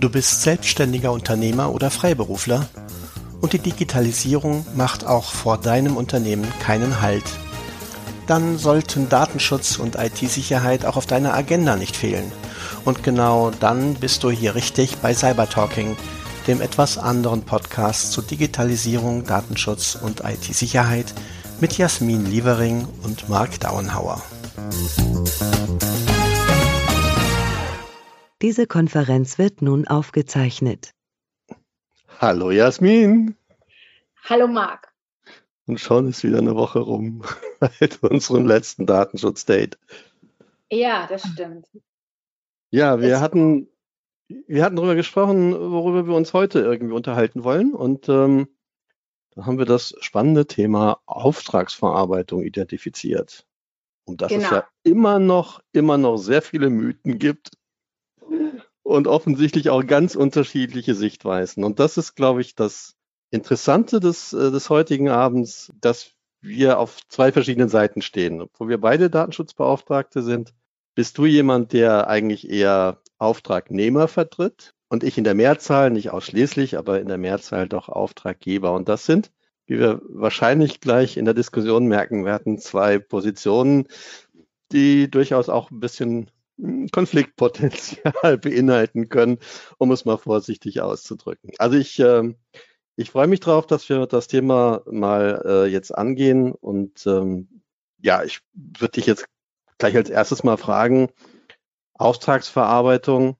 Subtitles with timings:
[0.00, 2.68] Du bist selbstständiger Unternehmer oder Freiberufler
[3.40, 7.24] und die Digitalisierung macht auch vor deinem Unternehmen keinen Halt.
[8.28, 12.30] Dann sollten Datenschutz und IT-Sicherheit auch auf deiner Agenda nicht fehlen.
[12.84, 15.96] Und genau dann bist du hier richtig bei Cybertalking,
[16.46, 21.12] dem etwas anderen Podcast zu Digitalisierung, Datenschutz und IT-Sicherheit
[21.60, 24.22] mit Jasmin Lievering und Marc Dauenhauer.
[28.40, 30.94] Diese Konferenz wird nun aufgezeichnet.
[32.20, 33.34] Hallo Jasmin.
[34.28, 34.94] Hallo Marc.
[35.66, 37.24] Und schon ist wieder eine Woche rum
[37.60, 39.76] seit unserem letzten Datenschutz-Date.
[40.70, 41.66] Ja, das stimmt.
[42.70, 43.66] Ja, wir hatten,
[44.28, 47.74] wir hatten darüber gesprochen, worüber wir uns heute irgendwie unterhalten wollen.
[47.74, 48.46] Und ähm,
[49.32, 53.48] da haben wir das spannende Thema Auftragsverarbeitung identifiziert.
[54.04, 54.44] Und dass genau.
[54.44, 57.57] es ja immer noch, immer noch sehr viele Mythen gibt
[58.88, 61.62] und offensichtlich auch ganz unterschiedliche Sichtweisen.
[61.62, 62.96] Und das ist, glaube ich, das
[63.30, 68.40] Interessante des, äh, des heutigen Abends, dass wir auf zwei verschiedenen Seiten stehen.
[68.40, 70.54] Obwohl wir beide Datenschutzbeauftragte sind,
[70.94, 76.78] bist du jemand, der eigentlich eher Auftragnehmer vertritt und ich in der Mehrzahl, nicht ausschließlich,
[76.78, 78.72] aber in der Mehrzahl doch Auftraggeber.
[78.72, 79.30] Und das sind,
[79.66, 83.86] wie wir wahrscheinlich gleich in der Diskussion merken werden, zwei Positionen,
[84.72, 86.30] die durchaus auch ein bisschen
[86.92, 89.38] Konfliktpotenzial beinhalten können,
[89.78, 91.52] um es mal vorsichtig auszudrücken.
[91.58, 92.34] Also ich, äh,
[92.96, 97.62] ich freue mich darauf, dass wir das Thema mal äh, jetzt angehen und ähm,
[98.00, 99.26] ja, ich würde dich jetzt
[99.78, 101.08] gleich als erstes mal fragen,
[101.94, 103.36] Auftragsverarbeitung,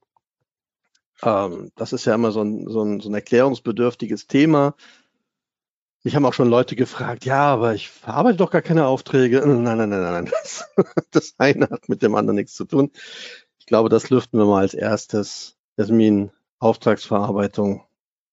[1.22, 4.74] ähm, das ist ja immer so ein, so, ein, so ein erklärungsbedürftiges Thema.
[6.08, 9.42] Ich habe auch schon Leute gefragt, ja, aber ich verarbeite doch gar keine Aufträge.
[9.46, 10.66] Nein, nein, nein, nein, das,
[11.10, 12.92] das eine hat mit dem anderen nichts zu tun.
[13.58, 15.58] Ich glaube, das lüften wir mal als erstes.
[15.76, 17.84] Jasmin, Auftragsverarbeitung.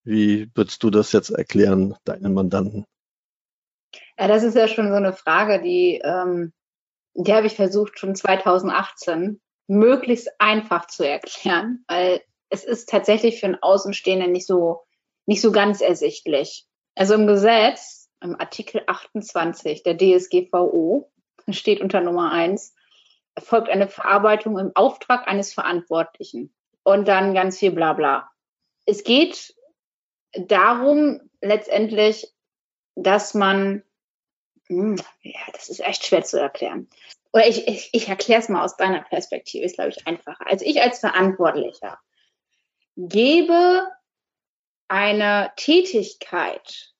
[0.05, 2.85] Wie würdest du das jetzt erklären, deinen Mandanten?
[4.17, 6.53] Ja, das ist ja schon so eine Frage, die, ähm,
[7.13, 13.47] die habe ich versucht, schon 2018 möglichst einfach zu erklären, weil es ist tatsächlich für
[13.47, 14.85] einen Außenstehenden nicht so,
[15.25, 16.65] nicht so ganz ersichtlich.
[16.95, 21.11] Also im Gesetz, im Artikel 28 der DSGVO,
[21.49, 22.73] steht unter Nummer 1,
[23.35, 26.53] erfolgt eine Verarbeitung im Auftrag eines Verantwortlichen.
[26.83, 28.29] Und dann ganz viel Blabla.
[28.85, 29.55] Es geht
[30.33, 32.31] darum, letztendlich,
[32.95, 33.83] dass man,
[34.67, 36.87] hm, ja, das ist echt schwer zu erklären.
[37.33, 40.47] Oder ich, ich, ich erkläre es mal aus deiner Perspektive, ist, glaube ich, einfacher.
[40.47, 41.99] Also ich als Verantwortlicher
[42.95, 43.83] gebe
[44.87, 46.93] eine Tätigkeit,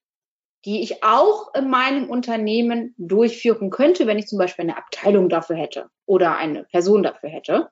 [0.65, 5.55] die ich auch in meinem Unternehmen durchführen könnte, wenn ich zum Beispiel eine Abteilung dafür
[5.55, 7.69] hätte oder eine Person dafür hätte,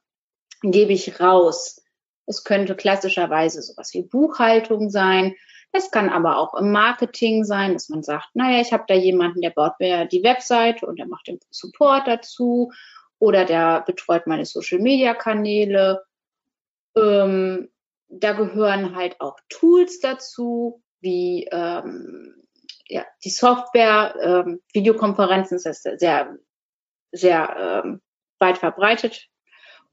[0.62, 1.84] gebe ich raus.
[2.26, 5.36] Es könnte klassischerweise sowas wie Buchhaltung sein.
[5.72, 9.42] Es kann aber auch im Marketing sein, dass man sagt, naja, ich habe da jemanden,
[9.42, 12.72] der baut mir die Webseite und der macht den Support dazu
[13.18, 16.04] oder der betreut meine Social-Media-Kanäle.
[16.96, 17.70] Ähm,
[18.08, 22.44] da gehören halt auch Tools dazu, wie ähm,
[22.88, 26.38] ja, die Software, ähm, Videokonferenzen ist das sehr,
[27.12, 28.02] sehr ähm,
[28.40, 29.28] weit verbreitet.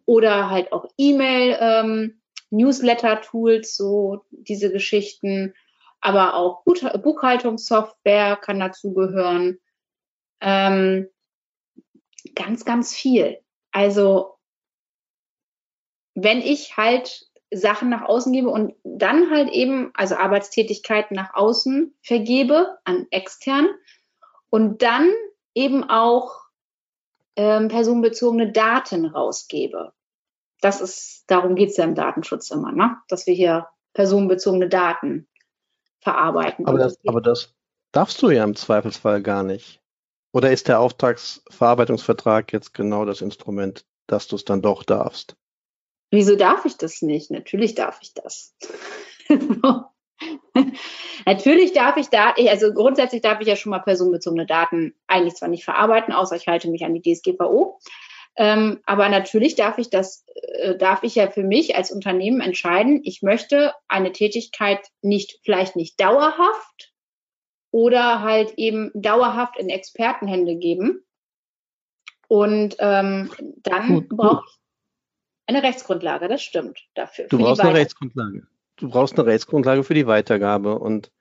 [0.07, 5.55] Oder halt auch E-Mail, ähm, Newsletter-Tools, so diese Geschichten.
[6.01, 9.59] Aber auch Buchhaltungssoftware kann dazugehören.
[10.41, 11.09] Ähm,
[12.35, 13.39] ganz, ganz viel.
[13.71, 14.35] Also
[16.15, 21.95] wenn ich halt Sachen nach außen gebe und dann halt eben, also Arbeitstätigkeiten nach außen
[22.03, 23.69] vergebe an extern
[24.51, 25.11] und dann
[25.55, 26.41] eben auch
[27.37, 29.93] ähm, personenbezogene Daten rausgebe.
[30.61, 32.99] Das ist, darum geht es ja im Datenschutz immer, ne?
[33.09, 35.29] dass wir hier personenbezogene Daten
[36.01, 36.67] verarbeiten.
[36.67, 37.55] Aber das, aber das
[37.93, 39.81] darfst du ja im Zweifelsfall gar nicht.
[40.33, 45.37] Oder ist der Auftragsverarbeitungsvertrag jetzt genau das Instrument, dass du es dann doch darfst?
[46.11, 47.31] Wieso darf ich das nicht?
[47.31, 48.55] Natürlich darf ich das.
[51.27, 55.49] Natürlich darf ich da, also grundsätzlich darf ich ja schon mal personenbezogene Daten eigentlich zwar
[55.49, 57.79] nicht verarbeiten, außer ich halte mich an die DSGVO.
[58.37, 63.01] Ähm, aber natürlich darf ich das, äh, darf ich ja für mich als Unternehmen entscheiden,
[63.05, 66.93] ich möchte eine Tätigkeit nicht, vielleicht nicht dauerhaft
[67.71, 71.05] oder halt eben dauerhaft in Expertenhände geben.
[72.29, 73.31] Und ähm,
[73.63, 74.60] dann brauche ich
[75.51, 77.27] eine Rechtsgrundlage, das stimmt dafür.
[77.29, 78.47] Du brauchst eine Rechtsgrundlage.
[78.77, 80.79] Du brauchst eine Rechtsgrundlage für die Weitergabe.
[80.79, 81.13] Und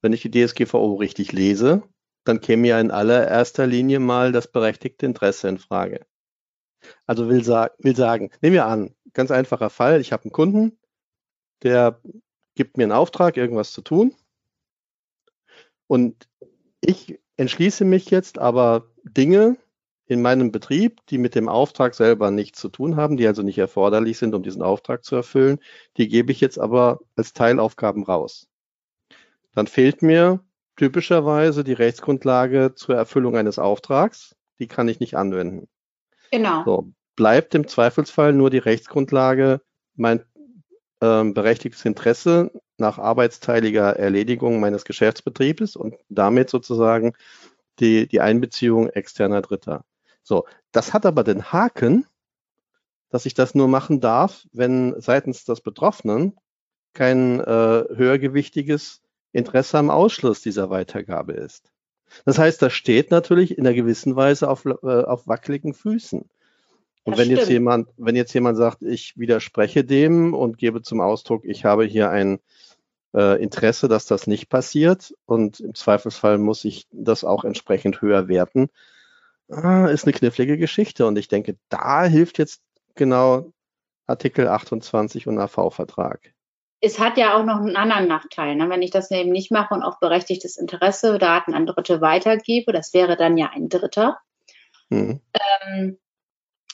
[0.00, 1.82] wenn ich die DSGVO richtig lese,
[2.24, 6.06] dann käme ja in allererster Linie mal das berechtigte Interesse in Frage.
[7.06, 10.78] Also will, sag, will sagen, nehmen wir an, ganz einfacher Fall, ich habe einen Kunden,
[11.62, 12.00] der
[12.54, 14.14] gibt mir einen Auftrag, irgendwas zu tun.
[15.86, 16.28] Und
[16.80, 19.56] ich entschließe mich jetzt aber Dinge
[20.06, 23.58] in meinem Betrieb, die mit dem Auftrag selber nichts zu tun haben, die also nicht
[23.58, 25.58] erforderlich sind, um diesen Auftrag zu erfüllen,
[25.96, 28.48] die gebe ich jetzt aber als Teilaufgaben raus.
[29.54, 30.40] Dann fehlt mir
[30.76, 34.34] typischerweise die Rechtsgrundlage zur Erfüllung eines Auftrags.
[34.58, 35.68] Die kann ich nicht anwenden.
[36.30, 36.64] Genau.
[36.64, 39.60] So, bleibt im Zweifelsfall nur die Rechtsgrundlage,
[39.94, 40.24] mein
[41.00, 47.12] ähm, berechtigtes Interesse nach arbeitsteiliger Erledigung meines Geschäftsbetriebes und damit sozusagen
[47.80, 49.84] die, die Einbeziehung externer Dritter.
[50.22, 52.06] So, das hat aber den Haken,
[53.10, 56.36] dass ich das nur machen darf, wenn seitens des Betroffenen
[56.94, 59.02] kein äh, höhergewichtiges
[59.32, 61.72] Interesse am Ausschluss dieser Weitergabe ist.
[62.24, 66.28] Das heißt, das steht natürlich in einer gewissen Weise auf, äh, auf wackeligen Füßen.
[67.04, 71.44] Und wenn jetzt jemand, wenn jetzt jemand sagt, ich widerspreche dem und gebe zum Ausdruck,
[71.44, 72.38] ich habe hier ein
[73.14, 78.28] äh, Interesse, dass das nicht passiert und im Zweifelsfall muss ich das auch entsprechend höher
[78.28, 78.68] werten,
[79.52, 81.06] ist eine knifflige Geschichte.
[81.06, 82.62] Und ich denke, da hilft jetzt
[82.94, 83.52] genau
[84.06, 86.32] Artikel 28 und AV-Vertrag.
[86.80, 88.56] Es hat ja auch noch einen anderen Nachteil.
[88.56, 88.68] Ne?
[88.68, 92.92] Wenn ich das eben nicht mache und auch berechtigtes Interesse Daten an Dritte weitergebe, das
[92.92, 94.18] wäre dann ja ein Dritter.
[94.88, 95.20] Mhm.
[95.64, 95.98] Ähm,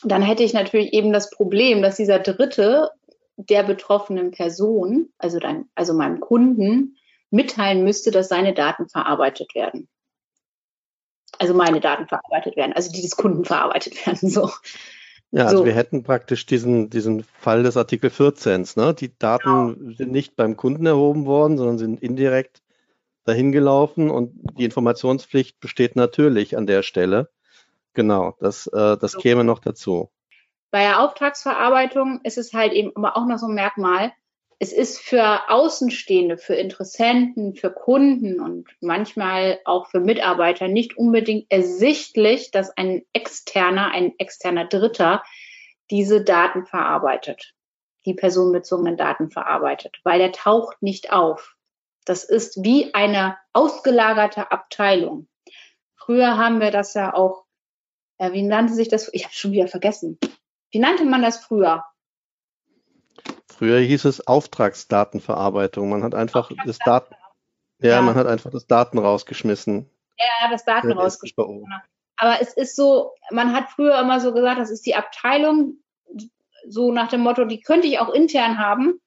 [0.03, 2.91] dann hätte ich natürlich eben das Problem, dass dieser Dritte
[3.37, 6.97] der betroffenen Person, also, dann, also meinem Kunden,
[7.31, 9.89] mitteilen müsste, dass seine Daten verarbeitet werden.
[11.39, 14.29] Also meine Daten verarbeitet werden, also die des Kunden verarbeitet werden.
[14.29, 14.51] So.
[15.31, 15.65] Ja, also so.
[15.67, 18.67] wir hätten praktisch diesen, diesen Fall des Artikel 14.
[18.77, 18.95] Ne?
[18.95, 19.95] Die Daten genau.
[19.95, 22.63] sind nicht beim Kunden erhoben worden, sondern sind indirekt
[23.25, 27.29] dahin gelaufen und die Informationspflicht besteht natürlich an der Stelle.
[27.93, 29.19] Genau, das, äh, das so.
[29.19, 30.11] käme noch dazu.
[30.71, 34.13] Bei der Auftragsverarbeitung ist es halt eben aber auch noch so ein Merkmal.
[34.61, 41.47] Es ist für Außenstehende, für Interessenten, für Kunden und manchmal auch für Mitarbeiter nicht unbedingt
[41.49, 45.23] ersichtlich, dass ein externer, ein externer Dritter
[45.91, 47.55] diese Daten verarbeitet,
[48.05, 51.55] die personenbezogenen Daten verarbeitet, weil er taucht nicht auf.
[52.05, 55.29] Das ist wie eine ausgelagerte Abteilung.
[55.95, 57.45] Früher haben wir das ja auch
[58.19, 59.09] äh, wie nannte sich das?
[59.15, 60.19] Ich habe schon wieder vergessen.
[60.71, 61.85] Wie nannte man das früher?
[63.51, 65.89] Früher hieß es Auftragsdatenverarbeitung.
[65.89, 67.15] Man hat einfach das Daten,
[67.81, 69.89] ja, ja, man hat einfach das Daten rausgeschmissen.
[70.19, 71.65] Ja, das Daten rausgeschmissen.
[71.65, 71.77] Genau.
[72.17, 75.79] Aber es ist so, man hat früher immer so gesagt, das ist die Abteilung,
[76.69, 79.01] so nach dem Motto, die könnte ich auch intern haben.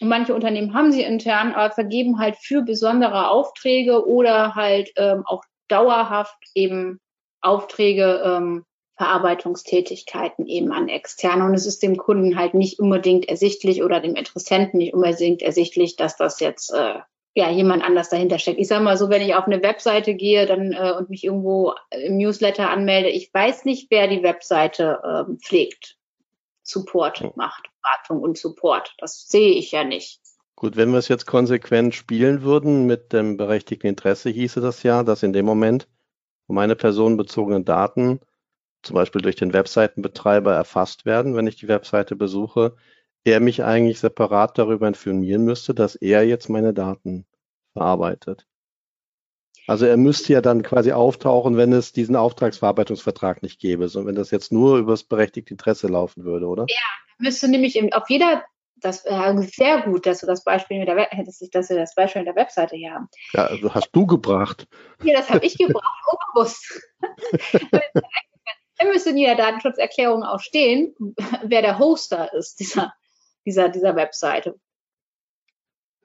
[0.00, 5.24] Und manche Unternehmen haben sie intern, aber vergeben halt für besondere Aufträge oder halt ähm,
[5.26, 7.00] auch dauerhaft eben
[7.42, 8.64] Aufträge, ähm,
[9.00, 11.46] Verarbeitungstätigkeiten eben an externe.
[11.46, 15.96] Und es ist dem Kunden halt nicht unbedingt ersichtlich oder dem Interessenten nicht unbedingt ersichtlich,
[15.96, 16.96] dass das jetzt äh,
[17.34, 18.58] ja jemand anders dahinter steckt.
[18.58, 21.72] Ich sage mal so, wenn ich auf eine Webseite gehe dann äh, und mich irgendwo
[21.90, 25.96] im Newsletter anmelde, ich weiß nicht, wer die Webseite äh, pflegt,
[26.62, 28.94] Support macht, Beratung und Support.
[28.98, 30.20] Das sehe ich ja nicht.
[30.56, 35.02] Gut, wenn wir es jetzt konsequent spielen würden mit dem berechtigten Interesse, hieße das ja,
[35.04, 35.88] dass in dem Moment
[36.50, 38.18] wo meine personenbezogenen Daten
[38.82, 42.76] zum Beispiel durch den Webseitenbetreiber erfasst werden, wenn ich die Webseite besuche,
[43.24, 47.26] er mich eigentlich separat darüber informieren müsste, dass er jetzt meine Daten
[47.72, 48.46] verarbeitet.
[49.66, 54.14] Also er müsste ja dann quasi auftauchen, wenn es diesen Auftragsverarbeitungsvertrag nicht gäbe, sondern wenn
[54.16, 56.64] das jetzt nur über das berechtigte Interesse laufen würde, oder?
[56.68, 56.76] Ja,
[57.18, 58.42] müsste nämlich auf jeder
[58.80, 62.22] das äh, sehr gut, dass du das Beispiel mit der hättest, dass wir das Beispiel
[62.22, 63.08] mit der Webseite hier haben.
[63.34, 64.66] Ja, also hast du gebracht.
[65.02, 65.84] Ja, das habe ich gebracht,
[66.34, 66.82] unbewusst.
[68.80, 70.94] Dann müsste in jeder Datenschutzerklärung auch stehen,
[71.44, 72.94] wer der Hoster ist dieser,
[73.44, 74.58] dieser, dieser Webseite.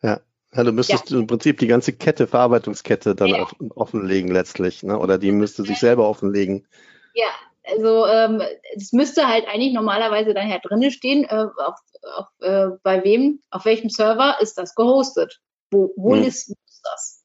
[0.01, 0.19] Ja.
[0.53, 1.17] Ja, du müsstest ja.
[1.17, 3.47] im Prinzip die ganze Kette, Verarbeitungskette dann ja.
[3.75, 4.97] offenlegen letztlich, ne?
[4.97, 6.65] Oder die müsste sich selber offenlegen.
[7.13, 7.27] Ja,
[7.63, 8.41] also ähm,
[8.73, 13.41] es müsste halt eigentlich normalerweise dann ja drinnen stehen, äh, auf, auf, äh, bei wem,
[13.49, 15.41] auf welchem Server ist das gehostet?
[15.71, 16.23] Wo, wo hm.
[16.23, 16.53] ist
[16.83, 17.23] das?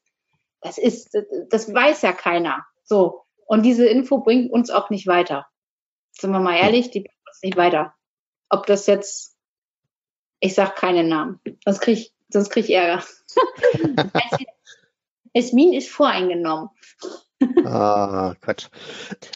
[0.59, 1.17] Das ist,
[1.49, 2.65] das weiß ja keiner.
[2.83, 3.23] So.
[3.51, 5.45] Und diese Info bringt uns auch nicht weiter.
[6.13, 7.93] Sind wir mal ehrlich, die bringt uns nicht weiter.
[8.47, 9.35] Ob das jetzt,
[10.39, 13.03] ich sag keinen Namen, sonst krieg ich, sonst krieg ich Ärger.
[15.33, 16.69] Esmin ist voreingenommen.
[17.65, 18.69] ah, Quatsch.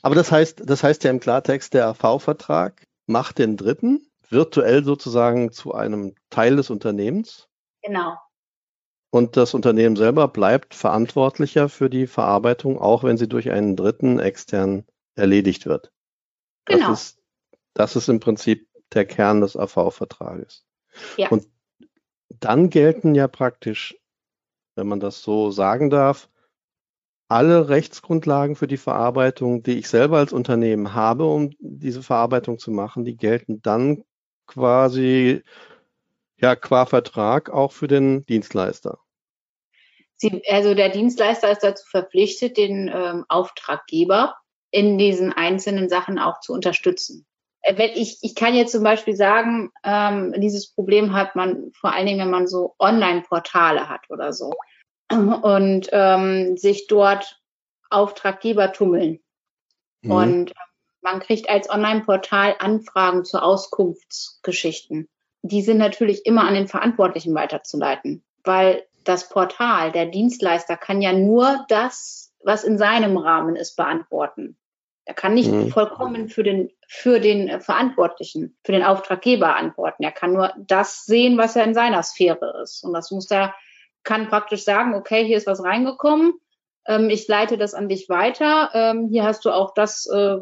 [0.02, 5.52] Aber das heißt, das heißt ja im Klartext, der AV-Vertrag macht den Dritten virtuell sozusagen
[5.52, 7.50] zu einem Teil des Unternehmens.
[7.82, 8.16] Genau.
[9.16, 14.20] Und das Unternehmen selber bleibt verantwortlicher für die Verarbeitung, auch wenn sie durch einen Dritten
[14.20, 14.84] extern
[15.16, 15.94] erledigt wird.
[16.66, 16.92] Das genau.
[16.92, 17.20] Ist,
[17.74, 20.66] das ist im Prinzip der Kern des AV-Vertrages.
[21.16, 21.30] Ja.
[21.30, 21.48] Und
[22.28, 23.98] dann gelten ja praktisch,
[24.76, 26.30] wenn man das so sagen darf,
[27.30, 32.70] alle Rechtsgrundlagen für die Verarbeitung, die ich selber als Unternehmen habe, um diese Verarbeitung zu
[32.70, 34.04] machen, die gelten dann
[34.46, 35.42] quasi
[36.36, 39.00] ja qua Vertrag auch für den Dienstleister.
[40.26, 44.36] Sie, also der Dienstleister ist dazu verpflichtet, den ähm, Auftraggeber
[44.72, 47.26] in diesen einzelnen Sachen auch zu unterstützen.
[47.62, 51.94] Äh, wenn ich, ich kann jetzt zum Beispiel sagen, ähm, dieses Problem hat man vor
[51.94, 54.54] allen Dingen, wenn man so Online-Portale hat oder so
[55.12, 57.40] und ähm, sich dort
[57.92, 59.20] Auftraggeber tummeln.
[60.02, 60.12] Mhm.
[60.12, 60.54] Und
[61.02, 65.08] man kriegt als Online-Portal Anfragen zu Auskunftsgeschichten.
[65.44, 71.14] Die sind natürlich immer an den Verantwortlichen weiterzuleiten, weil das Portal, der Dienstleister kann ja
[71.14, 74.58] nur das, was in seinem Rahmen ist, beantworten.
[75.06, 75.70] Er kann nicht mhm.
[75.70, 80.04] vollkommen für den, für den Verantwortlichen, für den Auftraggeber antworten.
[80.04, 82.84] Er kann nur das sehen, was er in seiner Sphäre ist.
[82.84, 83.54] Und das muss er,
[84.04, 86.34] kann praktisch sagen, okay, hier ist was reingekommen,
[86.88, 88.70] ähm, ich leite das an dich weiter.
[88.74, 90.38] Ähm, hier hast du auch das, äh,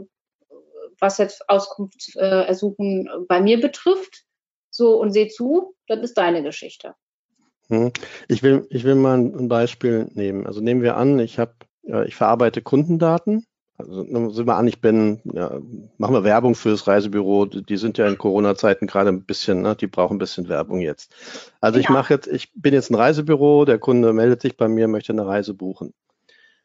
[1.00, 4.24] was jetzt Auskunft äh, ersuchen bei mir betrifft.
[4.70, 6.96] So und seh zu, das ist deine Geschichte.
[7.70, 7.92] Hm.
[8.28, 10.46] Ich will, ich will mal ein Beispiel nehmen.
[10.46, 11.54] Also nehmen wir an, ich habe,
[12.06, 13.46] ich verarbeite Kundendaten.
[13.78, 15.60] Also nehmen wir an, ich bin, ja,
[15.98, 17.46] machen wir Werbung fürs Reisebüro.
[17.46, 21.14] Die sind ja in Corona-Zeiten gerade ein bisschen, ne, die brauchen ein bisschen Werbung jetzt.
[21.60, 21.82] Also ja.
[21.82, 25.12] ich mache jetzt, ich bin jetzt ein Reisebüro, der Kunde meldet sich bei mir, möchte
[25.12, 25.94] eine Reise buchen.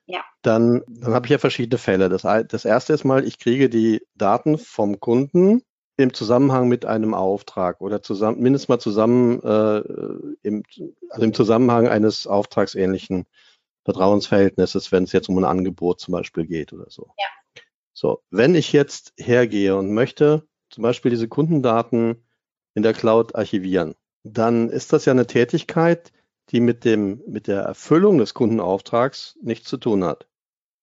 [0.07, 0.21] Ja.
[0.43, 2.09] Dann, dann habe ich ja verschiedene Fälle.
[2.09, 5.62] Das, das erste ist mal, ich kriege die Daten vom Kunden
[5.99, 9.78] im Zusammenhang mit einem Auftrag oder zusammen, mindestens mal zusammen äh,
[10.43, 10.62] im,
[11.11, 13.26] also im Zusammenhang eines auftragsähnlichen
[13.85, 17.11] Vertrauensverhältnisses, wenn es jetzt um ein Angebot zum Beispiel geht oder so.
[17.19, 17.62] Ja.
[17.95, 22.25] So, wenn ich jetzt hergehe und möchte zum Beispiel diese Kundendaten
[22.75, 26.12] in der Cloud archivieren, dann ist das ja eine Tätigkeit,
[26.50, 30.28] die mit dem, mit der Erfüllung des Kundenauftrags nichts zu tun hat.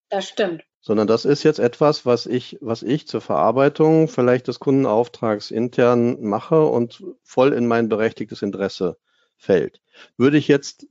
[0.10, 0.66] Das stimmt.
[0.86, 6.22] Sondern das ist jetzt etwas, was ich, was ich zur Verarbeitung vielleicht des Kundenauftrags intern
[6.22, 8.96] mache und voll in mein berechtigtes Interesse
[9.36, 9.82] fällt.
[10.16, 10.86] Würde ich jetzt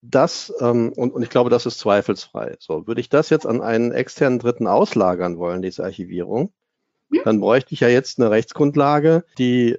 [0.00, 3.60] das, ähm, und, und ich glaube, das ist zweifelsfrei, so, würde ich das jetzt an
[3.60, 6.54] einen externen Dritten auslagern wollen, diese Archivierung,
[7.24, 9.78] dann bräuchte ich ja jetzt eine Rechtsgrundlage, die,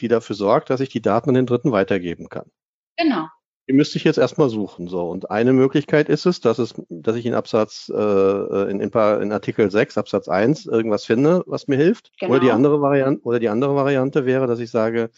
[0.00, 2.50] die dafür sorgt, dass ich die Daten an den Dritten weitergeben kann.
[2.96, 3.26] Genau.
[3.68, 4.86] Die müsste ich jetzt erstmal suchen.
[4.86, 5.08] So.
[5.08, 9.32] Und eine Möglichkeit ist es, dass es, dass ich in Absatz, äh, in, in, in
[9.32, 12.12] Artikel 6, Absatz 1 irgendwas finde, was mir hilft.
[12.18, 12.32] Genau.
[12.32, 15.10] Oder die andere Variante, oder die andere Variante wäre, dass ich sage,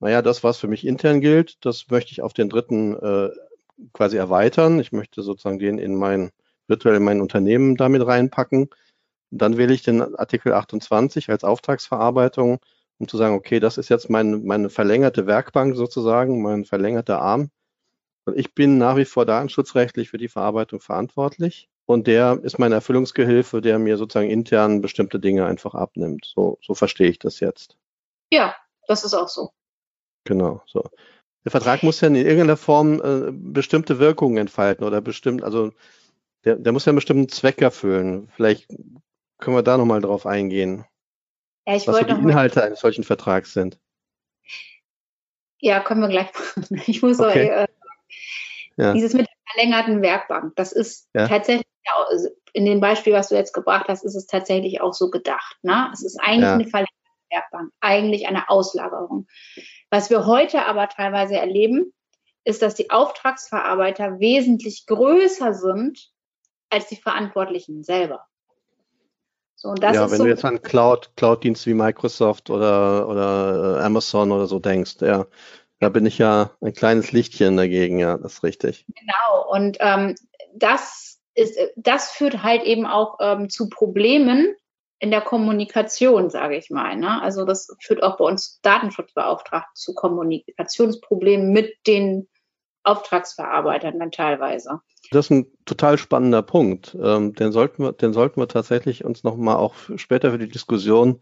[0.00, 3.30] naja, das, was für mich intern gilt, das möchte ich auf den dritten äh,
[3.94, 4.80] quasi erweitern.
[4.80, 6.30] Ich möchte sozusagen den in mein,
[6.66, 8.64] virtuell in mein Unternehmen damit reinpacken.
[9.30, 12.58] Und dann wähle ich den Artikel 28 als Auftragsverarbeitung,
[12.98, 17.50] um zu sagen, okay, das ist jetzt mein, meine verlängerte Werkbank sozusagen, mein verlängerter Arm
[18.24, 21.68] und ich bin nach wie vor datenschutzrechtlich für die Verarbeitung verantwortlich.
[21.86, 26.24] Und der ist mein Erfüllungsgehilfe, der mir sozusagen intern bestimmte Dinge einfach abnimmt.
[26.24, 27.76] So, so verstehe ich das jetzt.
[28.32, 29.50] Ja, das ist auch so.
[30.24, 30.82] Genau, so.
[31.44, 35.72] Der Vertrag muss ja in irgendeiner Form äh, bestimmte Wirkungen entfalten oder bestimmt, also
[36.44, 38.30] der, der muss ja einen bestimmten Zweck erfüllen.
[38.34, 38.68] Vielleicht
[39.38, 40.86] können wir da nochmal drauf eingehen.
[41.66, 43.78] Ja, ich was so die Inhalte eines solchen Vertrags sind.
[45.60, 46.82] Ja, können wir gleich machen.
[46.86, 47.50] Ich muss okay.
[47.50, 47.66] auch, äh,
[48.76, 48.92] ja.
[48.92, 51.28] Dieses mit der verlängerten Werkbank, das ist ja.
[51.28, 51.66] tatsächlich,
[52.08, 55.56] also in dem Beispiel, was du jetzt gebracht hast, ist es tatsächlich auch so gedacht.
[55.62, 55.90] Ne?
[55.92, 56.54] Es ist eigentlich ja.
[56.54, 56.94] eine verlängerte
[57.30, 59.26] Werkbank, eigentlich eine Auslagerung.
[59.90, 61.92] Was wir heute aber teilweise erleben,
[62.44, 66.10] ist, dass die Auftragsverarbeiter wesentlich größer sind
[66.70, 68.26] als die Verantwortlichen selber.
[69.56, 73.78] So, und das ja, wenn so, du jetzt an Cloud, Cloud-Dienste wie Microsoft oder, oder
[73.78, 75.26] äh, Amazon oder so denkst, ja,
[75.80, 78.86] da bin ich ja ein kleines Lichtchen dagegen, ja, das ist richtig.
[78.88, 80.14] Genau, und ähm,
[80.54, 84.54] das ist, das führt halt eben auch ähm, zu Problemen
[85.00, 86.96] in der Kommunikation, sage ich mal.
[86.96, 87.20] Ne?
[87.20, 92.28] Also das führt auch bei uns Datenschutzbeauftragten zu Kommunikationsproblemen mit den
[92.84, 94.80] Auftragsverarbeitern dann teilweise.
[95.10, 96.96] Das ist ein total spannender Punkt.
[97.00, 101.20] Ähm, den, sollten wir, den sollten wir tatsächlich uns nochmal auch später für die Diskussion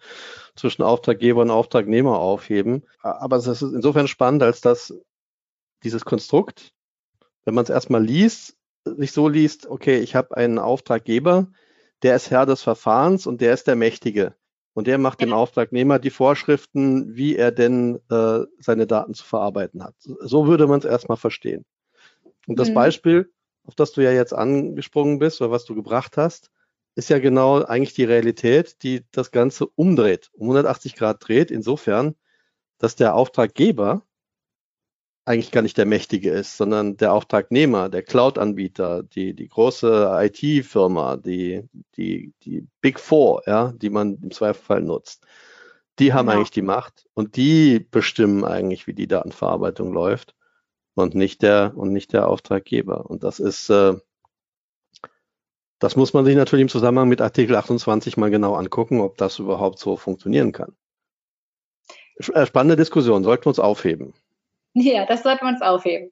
[0.57, 2.85] zwischen Auftraggeber und Auftragnehmer aufheben.
[3.00, 4.95] Aber es ist insofern spannend, als dass
[5.83, 6.73] dieses Konstrukt,
[7.45, 11.49] wenn man es erstmal liest, sich so liest, okay, ich habe einen Auftraggeber,
[12.02, 14.35] der ist Herr des Verfahrens und der ist der Mächtige.
[14.75, 19.85] Und der macht dem Auftragnehmer die Vorschriften, wie er denn äh, seine Daten zu verarbeiten
[19.85, 19.95] hat.
[19.99, 21.64] So würde man es erstmal verstehen.
[22.47, 22.75] Und das mhm.
[22.75, 23.33] Beispiel,
[23.64, 26.50] auf das du ja jetzt angesprungen bist oder was du gebracht hast,
[26.95, 32.14] ist ja genau eigentlich die Realität, die das Ganze umdreht, um 180 Grad dreht, insofern,
[32.79, 34.02] dass der Auftraggeber
[35.25, 41.17] eigentlich gar nicht der Mächtige ist, sondern der Auftragnehmer, der Cloud-Anbieter, die, die große IT-Firma,
[41.17, 45.25] die, die, die Big Four, ja, die man im Zweifelsfall nutzt.
[45.99, 46.38] Die haben genau.
[46.38, 50.35] eigentlich die Macht und die bestimmen eigentlich, wie die Datenverarbeitung läuft
[50.95, 53.09] und nicht der, und nicht der Auftraggeber.
[53.09, 53.95] Und das ist, äh,
[55.79, 59.38] das muss man sich natürlich im Zusammenhang mit Artikel 28 mal genau angucken, ob das
[59.38, 60.75] überhaupt so funktionieren kann.
[62.17, 64.14] Äh, spannende Diskussion, sollten wir uns aufheben.
[64.75, 66.11] Ja, das sollten wir uns aufheben.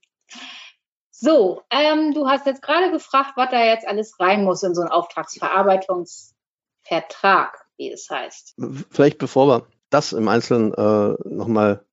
[1.10, 4.80] So, ähm, du hast jetzt gerade gefragt, was da jetzt alles rein muss in so
[4.80, 8.56] einen Auftragsverarbeitungsvertrag, wie es heißt.
[8.90, 11.84] Vielleicht bevor wir das im Einzelnen äh, nochmal,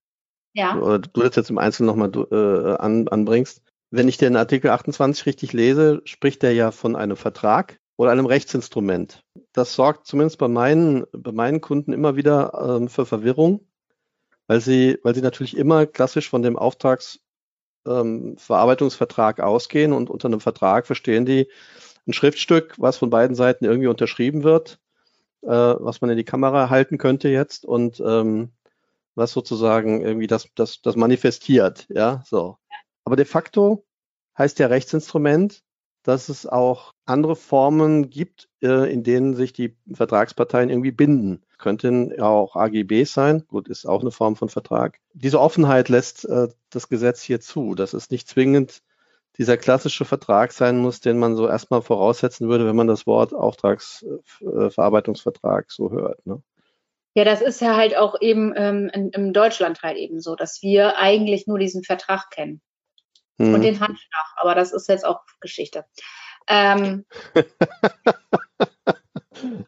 [0.54, 0.78] ja.
[0.78, 3.62] oder du das jetzt im Einzelnen nochmal äh, an, anbringst.
[3.90, 8.28] Wenn ich den Artikel 28 richtig lese, spricht er ja von einem Vertrag oder einem
[8.28, 9.26] Rechtsinstrument.
[9.52, 13.67] Das sorgt zumindest bei meinen, bei meinen Kunden immer wieder ähm, für Verwirrung,
[14.48, 20.40] weil sie, weil sie natürlich immer klassisch von dem Auftragsverarbeitungsvertrag ähm, ausgehen und unter einem
[20.40, 21.48] Vertrag verstehen die
[22.08, 24.80] ein Schriftstück, was von beiden Seiten irgendwie unterschrieben wird,
[25.42, 28.52] äh, was man in die Kamera halten könnte jetzt und ähm,
[29.16, 32.58] was sozusagen irgendwie das, das, das manifestiert, ja, so.
[33.04, 33.86] Aber de facto
[34.38, 35.64] heißt ja Rechtsinstrument,
[36.04, 41.44] dass es auch andere Formen gibt, äh, in denen sich die Vertragsparteien irgendwie binden.
[41.58, 43.46] Könnten ja auch AGBs sein.
[43.48, 45.00] Gut, ist auch eine Form von Vertrag.
[45.14, 47.76] Diese Offenheit lässt äh, das Gesetz hier zu.
[47.76, 48.82] Das ist nicht zwingend
[49.38, 53.34] dieser klassische Vertrag sein muss, den man so erstmal voraussetzen würde, wenn man das Wort
[53.34, 56.26] Auftragsverarbeitungsvertrag äh, so hört.
[56.26, 56.42] Ne?
[57.14, 60.62] Ja, das ist ja halt auch eben ähm, in, in Deutschland halt eben so, dass
[60.62, 62.62] wir eigentlich nur diesen Vertrag kennen
[63.40, 63.54] hm.
[63.54, 64.26] und den Handschlag.
[64.38, 65.86] Aber das ist jetzt auch Geschichte.
[66.48, 67.06] Ähm,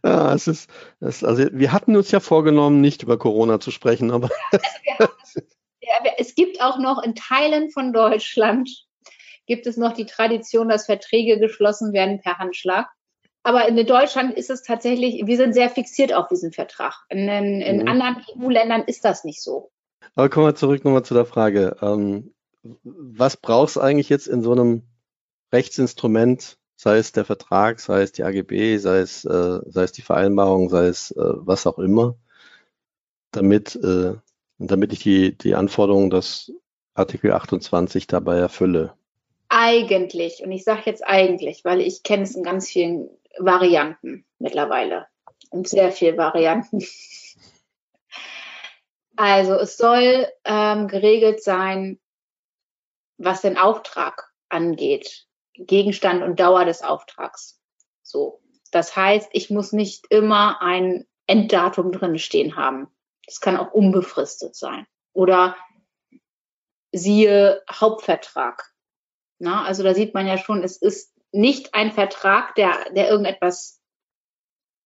[0.03, 4.11] ja, es ist, es, also wir hatten uns ja vorgenommen, nicht über Corona zu sprechen,
[4.11, 4.29] aber.
[4.99, 5.39] Also
[5.81, 8.69] ja, es gibt auch noch in Teilen von Deutschland
[9.49, 12.87] gibt es noch die Tradition, dass Verträge geschlossen werden per Handschlag.
[13.41, 16.93] Aber in Deutschland ist es tatsächlich, wir sind sehr fixiert auf diesen Vertrag.
[17.09, 17.87] In, in mhm.
[17.87, 19.71] anderen EU-Ländern ist das nicht so.
[20.13, 21.77] Aber kommen wir zurück nochmal zu der Frage.
[21.81, 22.33] Ähm,
[22.83, 24.83] was brauchst du eigentlich jetzt in so einem
[25.51, 30.01] Rechtsinstrument, sei es der Vertrag, sei es die AGB, sei es, äh, sei es die
[30.01, 32.15] Vereinbarung, sei es äh, was auch immer,
[33.31, 34.13] damit, äh,
[34.59, 36.53] damit ich die, die Anforderungen des
[36.93, 38.93] Artikel 28 dabei erfülle?
[39.49, 45.07] Eigentlich, und ich sage jetzt eigentlich, weil ich kenne es in ganz vielen Varianten mittlerweile.
[45.51, 46.81] In sehr vielen Varianten.
[49.21, 51.99] Also es soll ähm, geregelt sein,
[53.17, 55.27] was den Auftrag angeht,
[55.59, 57.59] Gegenstand und Dauer des Auftrags.
[58.01, 58.41] So.
[58.71, 62.87] Das heißt, ich muss nicht immer ein Enddatum drin stehen haben.
[63.25, 64.87] Das kann auch unbefristet sein.
[65.13, 65.55] Oder
[66.91, 68.73] siehe Hauptvertrag.
[69.37, 73.79] Na, also da sieht man ja schon, es ist nicht ein Vertrag, der, der irgendetwas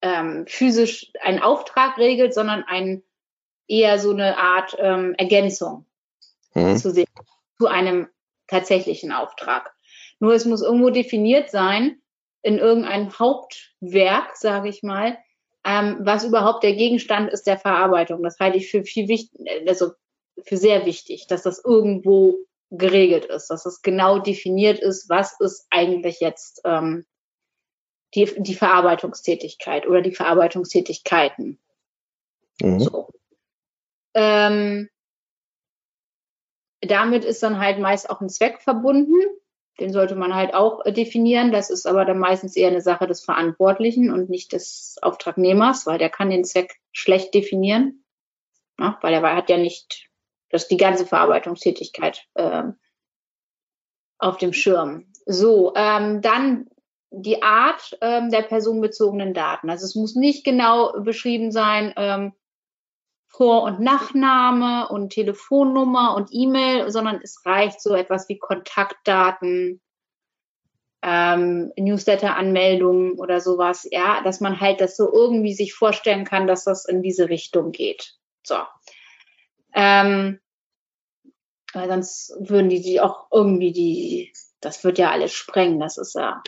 [0.02, 3.04] ähm, physisch einen Auftrag regelt, sondern ein
[3.68, 5.86] eher so eine Art ähm, Ergänzung
[6.54, 6.78] mhm.
[6.78, 7.08] zu, sehen,
[7.58, 8.10] zu einem
[8.48, 9.74] tatsächlichen Auftrag.
[10.24, 12.02] Nur es muss irgendwo definiert sein,
[12.44, 15.18] in irgendeinem Hauptwerk, sage ich mal,
[15.66, 18.24] ähm, was überhaupt der Gegenstand ist der Verarbeitung.
[18.24, 19.92] Das halte ich für viel wichtig, also
[20.42, 22.38] für sehr wichtig, dass das irgendwo
[22.70, 27.06] geregelt ist, dass es genau definiert ist, was ist eigentlich jetzt ähm,
[28.16, 31.60] die, die Verarbeitungstätigkeit oder die Verarbeitungstätigkeiten.
[32.62, 32.80] Mhm.
[32.80, 33.10] So.
[34.14, 34.90] Ähm,
[36.80, 39.20] damit ist dann halt meist auch ein Zweck verbunden.
[39.80, 41.52] Den sollte man halt auch äh, definieren.
[41.52, 45.98] Das ist aber dann meistens eher eine Sache des Verantwortlichen und nicht des Auftragnehmers, weil
[45.98, 48.04] der kann den Zweck schlecht definieren.
[48.80, 50.10] Ja, weil er hat ja nicht
[50.50, 52.64] das die ganze Verarbeitungstätigkeit äh,
[54.20, 55.12] auf dem Schirm.
[55.26, 56.68] So, ähm, dann
[57.10, 59.70] die Art ähm, der personenbezogenen Daten.
[59.70, 62.34] Also es muss nicht genau beschrieben sein, ähm,
[63.36, 69.82] vor- und Nachname und Telefonnummer und E-Mail, sondern es reicht so etwas wie Kontaktdaten,
[71.02, 76.64] ähm, Newsletter-Anmeldungen oder sowas, ja, dass man halt das so irgendwie sich vorstellen kann, dass
[76.64, 78.14] das in diese Richtung geht.
[78.44, 78.56] So.
[79.74, 80.40] Ähm,
[81.74, 86.14] weil sonst würden die die auch irgendwie die, das wird ja alles sprengen, das ist
[86.14, 86.44] ja.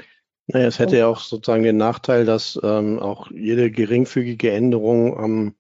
[0.48, 5.56] Naja, es hätte ja auch sozusagen den Nachteil, dass ähm, auch jede geringfügige Änderung am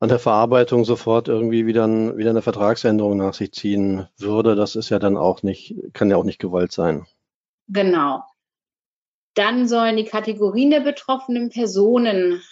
[0.00, 4.76] an der Verarbeitung sofort irgendwie wieder, ein, wieder eine Vertragsänderung nach sich ziehen würde, das
[4.76, 7.06] ist ja dann auch nicht, kann ja auch nicht gewollt sein.
[7.68, 8.22] Genau.
[9.34, 12.42] Dann sollen die Kategorien der betroffenen Personen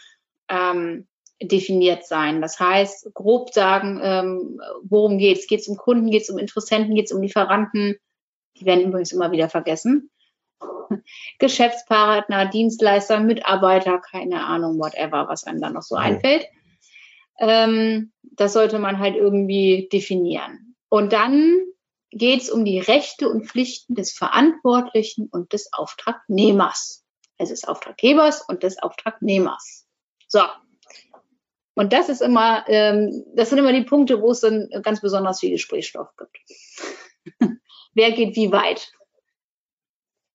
[0.49, 1.07] ähm,
[1.41, 2.41] definiert sein.
[2.41, 5.47] Das heißt, grob sagen, ähm, worum geht's?
[5.47, 7.97] Geht's um Kunden, geht's um Interessenten, geht's um Lieferanten?
[8.59, 10.11] Die werden übrigens immer wieder vergessen.
[11.39, 16.47] Geschäftspartner, Dienstleister, Mitarbeiter, keine Ahnung, whatever, was einem da noch so einfällt.
[17.39, 20.77] Ähm, das sollte man halt irgendwie definieren.
[20.89, 21.55] Und dann
[22.11, 27.05] geht es um die Rechte und Pflichten des Verantwortlichen und des Auftragnehmers.
[27.39, 29.87] Also des Auftraggebers und des Auftragnehmers.
[30.29, 30.41] So.
[31.75, 35.41] Und das ist immer, ähm, das sind immer die Punkte, wo es dann ganz besonders
[35.41, 36.39] viel Gesprächsstoff gibt.
[37.95, 38.91] Wer geht wie weit?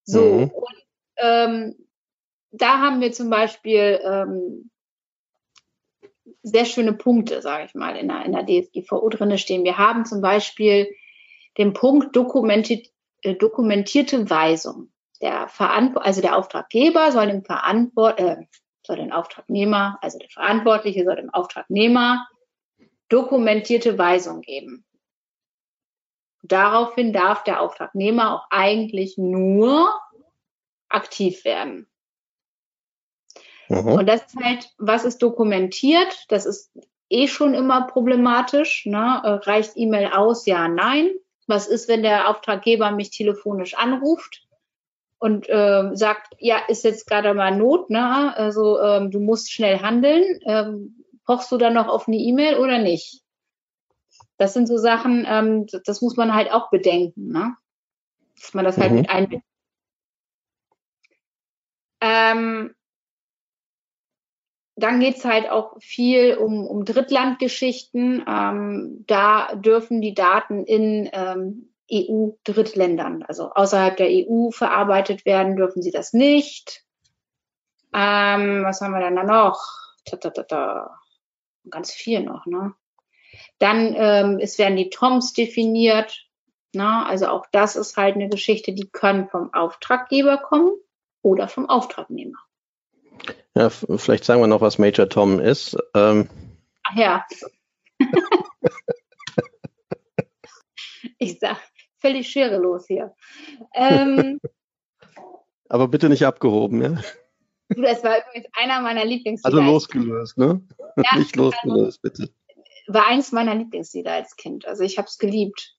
[0.04, 0.22] So.
[0.22, 0.44] Mhm.
[0.50, 0.86] Und
[1.18, 1.88] ähm,
[2.52, 4.71] da haben wir zum Beispiel ähm,
[6.44, 9.64] sehr schöne Punkte, sage ich mal, in der, in der DSGVO drinne stehen.
[9.64, 10.94] Wir haben zum Beispiel
[11.58, 12.88] den Punkt dokumentiert,
[13.24, 14.92] äh, dokumentierte Weisung.
[15.22, 18.38] Der Verantwort also der Auftraggeber soll dem Verantwort äh,
[18.86, 22.28] soll den Auftragnehmer, also der Verantwortliche soll dem Auftragnehmer
[23.10, 24.86] dokumentierte Weisung geben.
[26.44, 29.94] Daraufhin darf der Auftragnehmer auch eigentlich nur
[30.90, 31.91] aktiv werden.
[33.72, 33.94] Mhm.
[33.94, 36.26] Und das ist halt, was ist dokumentiert?
[36.28, 36.72] Das ist
[37.10, 38.86] eh schon immer problematisch.
[38.86, 39.22] Ne?
[39.24, 40.46] Äh, reicht E-Mail aus?
[40.46, 41.12] Ja, nein.
[41.48, 44.46] Was ist, wenn der Auftraggeber mich telefonisch anruft
[45.20, 48.36] und äh, sagt, ja, ist jetzt gerade mal Not, ne?
[48.36, 50.40] Also ähm, du musst schnell handeln.
[50.46, 53.22] Ähm, pochst du dann noch auf eine E-Mail oder nicht?
[54.38, 57.56] Das sind so Sachen, ähm, das muss man halt auch bedenken, ne?
[58.40, 58.98] Dass man das halt mhm.
[58.98, 59.46] mit einbindet.
[62.02, 62.74] Ähm,
[64.82, 68.24] dann geht's halt auch viel um, um Drittlandgeschichten.
[68.28, 75.82] Ähm, da dürfen die Daten in ähm, EU-Drittländern, also außerhalb der EU verarbeitet werden, dürfen
[75.82, 76.84] sie das nicht.
[77.94, 79.60] Ähm, was haben wir dann da noch?
[80.06, 81.00] Ta, ta, ta, ta.
[81.70, 82.74] Ganz viel noch, ne?
[83.60, 86.26] Dann ähm, es werden die TOMs definiert.
[86.74, 90.72] Na, also auch das ist halt eine Geschichte, die können vom Auftraggeber kommen
[91.22, 92.38] oder vom Auftragnehmer.
[93.56, 95.78] Ja, vielleicht sagen wir noch, was Major Tom ist.
[95.94, 96.30] Ähm.
[96.84, 97.26] Ach ja.
[101.18, 101.58] ich sag,
[102.00, 103.14] völlig schwerelos hier.
[103.74, 104.40] Ähm,
[105.70, 107.02] Aber bitte nicht abgehoben, ja?
[107.70, 109.58] Das war übrigens einer meiner Lieblingslieder.
[109.58, 110.62] Also losgelöst, ne?
[110.98, 112.30] Ja, nicht losgelöst, bitte.
[112.88, 114.66] War eins meiner Lieblingslieder als Kind.
[114.68, 115.78] Also ich habe es geliebt.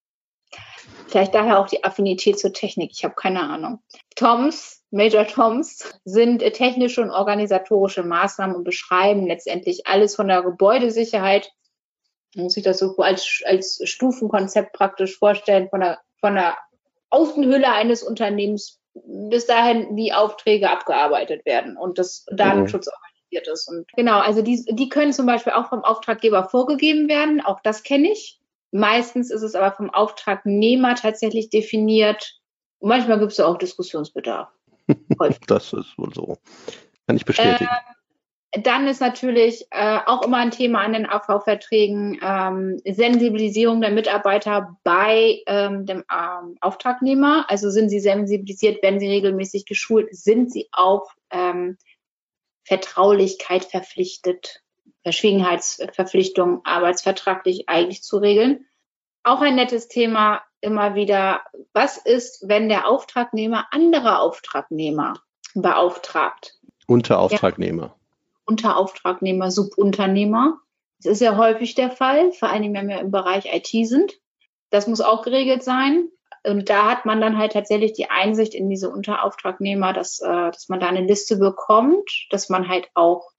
[1.08, 2.92] Vielleicht daher auch die Affinität zur Technik.
[2.92, 3.82] Ich habe keine Ahnung.
[4.16, 11.50] Toms Major Toms sind technische und organisatorische Maßnahmen und beschreiben letztendlich alles von der Gebäudesicherheit.
[12.34, 16.58] Man muss sich das so als, als Stufenkonzept praktisch vorstellen, von der, von der
[17.08, 22.92] Außenhülle eines Unternehmens bis dahin, wie Aufträge abgearbeitet werden und das Datenschutz mhm.
[22.92, 23.68] organisiert ist.
[23.68, 27.40] Und genau, also die, die können zum Beispiel auch vom Auftraggeber vorgegeben werden.
[27.40, 28.38] Auch das kenne ich.
[28.72, 32.38] Meistens ist es aber vom Auftragnehmer tatsächlich definiert.
[32.80, 34.50] manchmal gibt es ja auch Diskussionsbedarf.
[35.46, 36.38] das ist wohl so.
[37.06, 37.68] Kann ich bestätigen.
[37.70, 37.92] Äh,
[38.60, 44.76] dann ist natürlich äh, auch immer ein Thema an den AV-Verträgen ähm, Sensibilisierung der Mitarbeiter
[44.84, 47.46] bei ähm, dem ähm, Auftragnehmer.
[47.48, 51.78] Also sind sie sensibilisiert, werden sie regelmäßig geschult, sind sie auf ähm,
[52.64, 54.62] Vertraulichkeit verpflichtet,
[55.02, 58.66] Verschwiegenheitsverpflichtung arbeitsvertraglich eigentlich zu regeln.
[59.24, 65.14] Auch ein nettes Thema immer wieder, was ist, wenn der Auftragnehmer andere Auftragnehmer
[65.54, 66.58] beauftragt?
[66.86, 67.82] Unterauftragnehmer.
[67.82, 67.96] Ja.
[68.44, 70.58] Unterauftragnehmer, Subunternehmer.
[71.02, 74.12] Das ist ja häufig der Fall, vor allem wenn wir im Bereich IT sind.
[74.70, 76.08] Das muss auch geregelt sein.
[76.44, 80.68] Und da hat man dann halt tatsächlich die Einsicht in diese Unterauftragnehmer, dass, äh, dass
[80.68, 83.30] man da eine Liste bekommt, dass man halt auch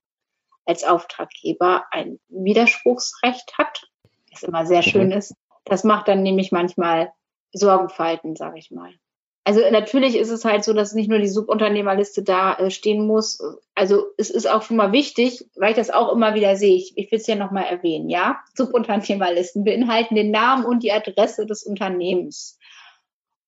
[0.66, 3.90] als Auftraggeber ein Widerspruchsrecht hat,
[4.32, 5.14] was immer sehr schön mhm.
[5.14, 5.36] ist.
[5.66, 7.12] Das macht dann nämlich manchmal
[7.54, 8.94] Sorgenfalten, sage ich mal.
[9.46, 13.44] Also natürlich ist es halt so, dass nicht nur die Subunternehmerliste da äh, stehen muss.
[13.76, 16.76] Also es ist auch schon mal wichtig, weil ich das auch immer wieder sehe.
[16.76, 18.40] Ich, ich will es ja nochmal erwähnen, ja.
[18.56, 22.58] Subunternehmerlisten beinhalten den Namen und die Adresse des Unternehmens.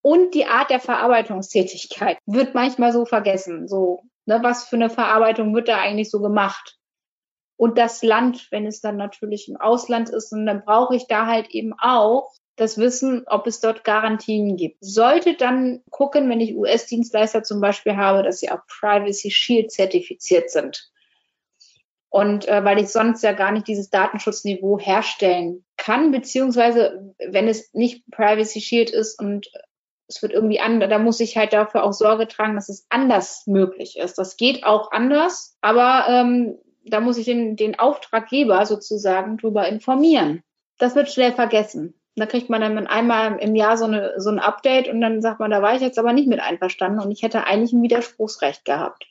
[0.02, 3.70] Und die Art der Verarbeitungstätigkeit wird manchmal so vergessen.
[3.70, 6.78] So, ne, was für eine Verarbeitung wird da eigentlich so gemacht?
[7.58, 10.32] Und das Land, wenn es dann natürlich im Ausland ist.
[10.34, 14.78] Und dann brauche ich da halt eben auch das Wissen, ob es dort Garantien gibt.
[14.80, 20.50] Sollte dann gucken, wenn ich US-Dienstleister zum Beispiel habe, dass sie auch Privacy Shield zertifiziert
[20.50, 20.90] sind.
[22.10, 27.74] Und äh, weil ich sonst ja gar nicht dieses Datenschutzniveau herstellen kann, beziehungsweise wenn es
[27.74, 29.52] nicht Privacy Shield ist und
[30.08, 33.44] es wird irgendwie anders, da muss ich halt dafür auch Sorge tragen, dass es anders
[33.48, 34.18] möglich ist.
[34.18, 40.44] Das geht auch anders, aber ähm, da muss ich den, den Auftraggeber sozusagen drüber informieren.
[40.78, 41.96] Das wird schnell vergessen.
[42.16, 45.40] Da kriegt man dann einmal im Jahr so, eine, so ein Update und dann sagt
[45.40, 48.64] man, da war ich jetzt aber nicht mit einverstanden und ich hätte eigentlich ein Widerspruchsrecht
[48.64, 49.06] gehabt.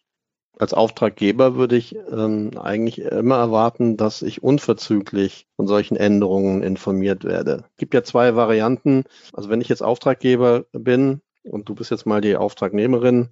[0.59, 7.25] Als Auftraggeber würde ich ähm, eigentlich immer erwarten, dass ich unverzüglich von solchen Änderungen informiert
[7.25, 7.65] werde.
[7.73, 9.05] Es gibt ja zwei Varianten.
[9.33, 13.31] Also wenn ich jetzt Auftraggeber bin und du bist jetzt mal die Auftragnehmerin,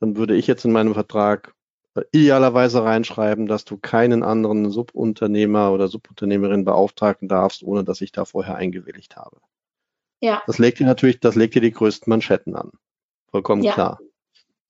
[0.00, 1.54] dann würde ich jetzt in meinem Vertrag
[2.12, 8.24] idealerweise reinschreiben, dass du keinen anderen Subunternehmer oder Subunternehmerin beauftragen darfst, ohne dass ich da
[8.24, 9.38] vorher eingewilligt habe.
[10.20, 10.42] Ja.
[10.46, 12.72] Das legt dir natürlich, das legt dir die größten Manschetten an.
[13.30, 13.72] Vollkommen ja.
[13.72, 14.00] klar.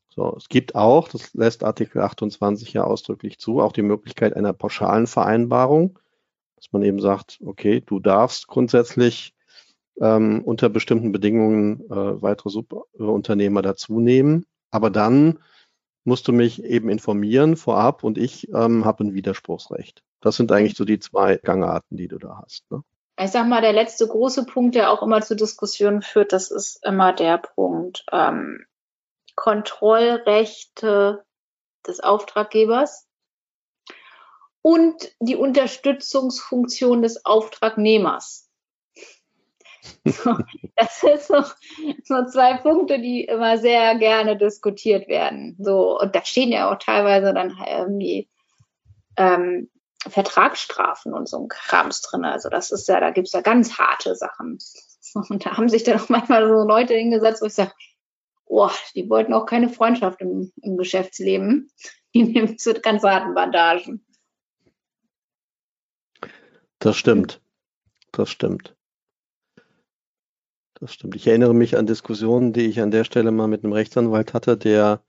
[0.09, 4.55] So, es gibt auch, das lässt Artikel 28 ja ausdrücklich zu, auch die Möglichkeit einer
[4.55, 5.99] pauschalen Vereinbarung,
[6.57, 9.35] dass man eben sagt, okay, du darfst grundsätzlich
[10.01, 15.39] ähm, unter bestimmten Bedingungen äh, weitere Subunternehmer dazu nehmen, aber dann
[16.07, 20.03] musst du mich eben informieren vorab und ich ähm, habe ein Widerspruchsrecht.
[20.21, 22.71] Das sind eigentlich so die zwei Gangarten, die du da hast.
[22.71, 22.83] Ne?
[23.19, 26.85] Ich sag mal, der letzte große Punkt, der auch immer zu Diskussionen führt, das ist
[26.85, 28.64] immer der Punkt ähm,
[29.35, 31.25] Kontrollrechte
[31.87, 33.07] des Auftraggebers
[34.62, 38.45] und die Unterstützungsfunktion des Auftragnehmers.
[40.05, 40.37] So,
[40.77, 41.42] das sind so,
[42.05, 45.57] so zwei Punkte, die immer sehr gerne diskutiert werden.
[45.59, 48.29] So, und da stehen ja auch teilweise dann irgendwie
[49.16, 49.68] ähm,
[50.09, 52.25] Vertragsstrafen und so ein Krams drin.
[52.25, 54.59] Also das ist ja, da gibt's ja ganz harte Sachen.
[55.29, 57.72] Und da haben sich dann auch manchmal so Leute hingesetzt, wo ich sage,
[58.44, 61.70] oh, die wollten auch keine Freundschaft im, im Geschäftsleben.
[62.14, 64.07] Die nehmen zu ganz harten Bandagen.
[66.79, 67.42] Das stimmt.
[68.12, 68.76] Das stimmt.
[70.81, 71.17] Das stimmt.
[71.17, 74.59] Ich erinnere mich an Diskussionen, die ich an der Stelle mal mit einem Rechtsanwalt hatte,
[74.59, 75.01] der,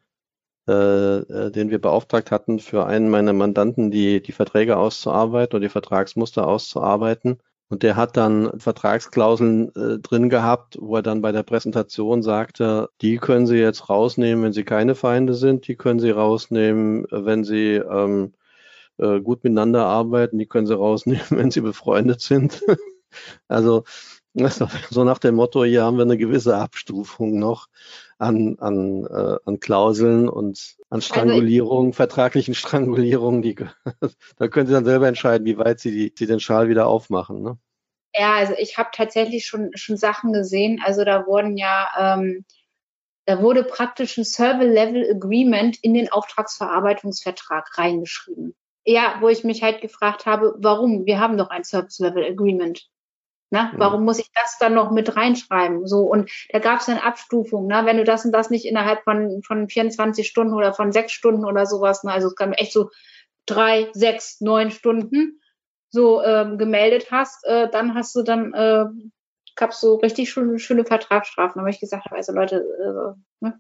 [0.68, 5.66] äh, äh, den wir beauftragt hatten, für einen meiner Mandanten die, die Verträge auszuarbeiten oder
[5.66, 7.40] die Vertragsmuster auszuarbeiten.
[7.70, 12.90] Und der hat dann Vertragsklauseln äh, drin gehabt, wo er dann bei der Präsentation sagte,
[13.02, 17.44] die können Sie jetzt rausnehmen, wenn Sie keine Feinde sind, die können Sie rausnehmen, wenn
[17.44, 18.34] Sie ähm,
[18.98, 22.64] äh, gut miteinander arbeiten, die können Sie rausnehmen, wenn Sie befreundet sind.
[23.50, 23.84] also
[24.90, 27.68] so nach dem Motto, hier haben wir eine gewisse Abstufung noch
[28.20, 33.42] an, an, äh, an Klauseln und an also Strangulierungen, also vertraglichen Strangulierungen.
[33.42, 33.56] Die,
[34.38, 37.42] da können Sie dann selber entscheiden, wie weit Sie, die, Sie den Schal wieder aufmachen.
[37.42, 37.58] Ne?
[38.14, 40.82] Ja, also ich habe tatsächlich schon, schon Sachen gesehen.
[40.84, 42.46] Also da wurden ja, ähm,
[43.26, 48.56] da wurde praktisch ein Server-Level Agreement in den Auftragsverarbeitungsvertrag reingeschrieben.
[48.86, 51.06] Ja, wo ich mich halt gefragt habe, warum?
[51.06, 52.88] Wir haben doch ein Service-Level Agreement.
[53.50, 53.80] Na, mhm.
[53.80, 55.88] warum muss ich das dann noch mit reinschreiben?
[55.88, 57.86] So, und da gab es dann Abstufungen, ne?
[57.86, 61.46] wenn du das und das nicht innerhalb von, von 24 Stunden oder von sechs Stunden
[61.46, 62.12] oder sowas, ne?
[62.12, 62.90] also es kann echt so
[63.46, 65.42] drei, sechs, neun Stunden
[65.90, 68.86] so ähm, gemeldet hast, äh, dann hast du dann, äh,
[69.56, 71.56] gab's so richtig schöne, schöne Vertragsstrafen.
[71.56, 73.60] Da habe ich gesagt, also Leute, äh, ne?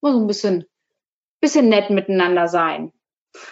[0.00, 0.64] muss so ein bisschen,
[1.40, 2.92] bisschen nett miteinander sein.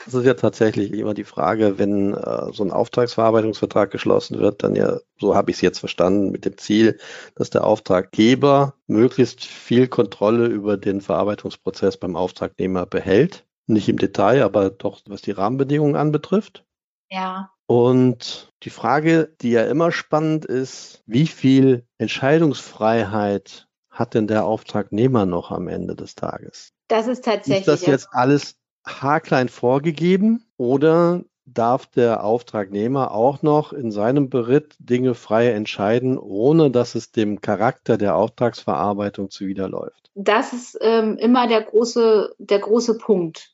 [0.05, 4.77] Das ist ja tatsächlich immer die Frage, wenn äh, so ein Auftragsverarbeitungsvertrag geschlossen wird, dann
[4.77, 6.99] ja, so habe ich es jetzt verstanden, mit dem Ziel,
[7.35, 13.45] dass der Auftraggeber möglichst viel Kontrolle über den Verarbeitungsprozess beim Auftragnehmer behält.
[13.67, 16.65] Nicht im Detail, aber doch, was die Rahmenbedingungen anbetrifft.
[17.11, 17.51] Ja.
[17.67, 25.25] Und die Frage, die ja immer spannend ist, wie viel Entscheidungsfreiheit hat denn der Auftragnehmer
[25.25, 26.73] noch am Ende des Tages?
[26.89, 27.61] Das ist tatsächlich.
[27.61, 34.77] Ist das jetzt alles haarklein vorgegeben oder darf der Auftragnehmer auch noch in seinem Beritt
[34.79, 40.11] Dinge frei entscheiden, ohne dass es dem Charakter der Auftragsverarbeitung zuwiderläuft?
[40.15, 43.51] Das ist ähm, immer der große, der große Punkt.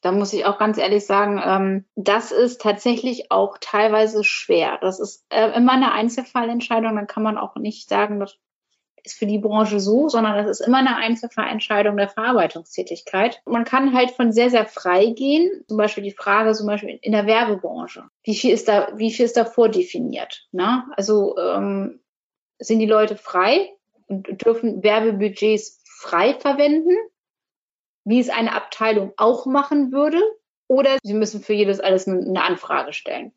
[0.00, 4.78] Da muss ich auch ganz ehrlich sagen, ähm, das ist tatsächlich auch teilweise schwer.
[4.80, 6.96] Das ist äh, immer eine Einzelfallentscheidung.
[6.96, 8.38] Dann kann man auch nicht sagen, das
[9.04, 13.40] ist für die Branche so, sondern das ist immer eine Einzelfallentscheidung der Verarbeitungstätigkeit.
[13.46, 15.64] Man kann halt von sehr, sehr frei gehen.
[15.68, 18.04] Zum Beispiel die Frage, zum Beispiel in der Werbebranche.
[18.24, 20.46] Wie viel ist da, wie viel ist da vordefiniert?
[20.52, 20.84] Ne?
[20.96, 22.00] Also ähm,
[22.58, 23.70] sind die Leute frei
[24.06, 26.96] und dürfen Werbebudgets frei verwenden,
[28.04, 30.20] wie es eine Abteilung auch machen würde?
[30.66, 33.32] Oder sie müssen für jedes alles eine Anfrage stellen.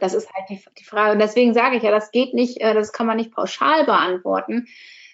[0.00, 1.12] Das ist halt die, die Frage.
[1.12, 4.66] Und deswegen sage ich ja, das geht nicht, äh, das kann man nicht pauschal beantworten.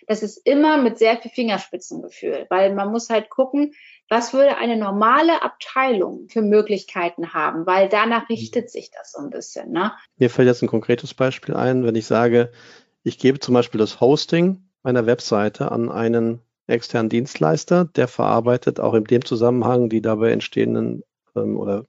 [0.07, 3.75] Das ist immer mit sehr viel Fingerspitzengefühl, weil man muss halt gucken,
[4.09, 9.29] was würde eine normale Abteilung für Möglichkeiten haben, weil danach richtet sich das so ein
[9.29, 9.71] bisschen.
[9.71, 9.93] Ne?
[10.17, 12.51] Mir fällt jetzt ein konkretes Beispiel ein, wenn ich sage,
[13.03, 18.95] ich gebe zum Beispiel das Hosting einer Webseite an einen externen Dienstleister, der verarbeitet auch
[18.95, 21.03] in dem Zusammenhang die dabei entstehenden
[21.37, 21.85] ähm, oder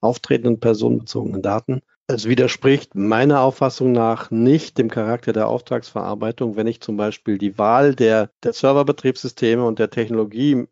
[0.00, 1.82] auftretenden personenbezogenen Daten.
[2.06, 7.56] Es widerspricht meiner Auffassung nach nicht dem Charakter der Auftragsverarbeitung, wenn ich zum Beispiel die
[7.56, 10.66] Wahl der, der Serverbetriebssysteme und der Technologie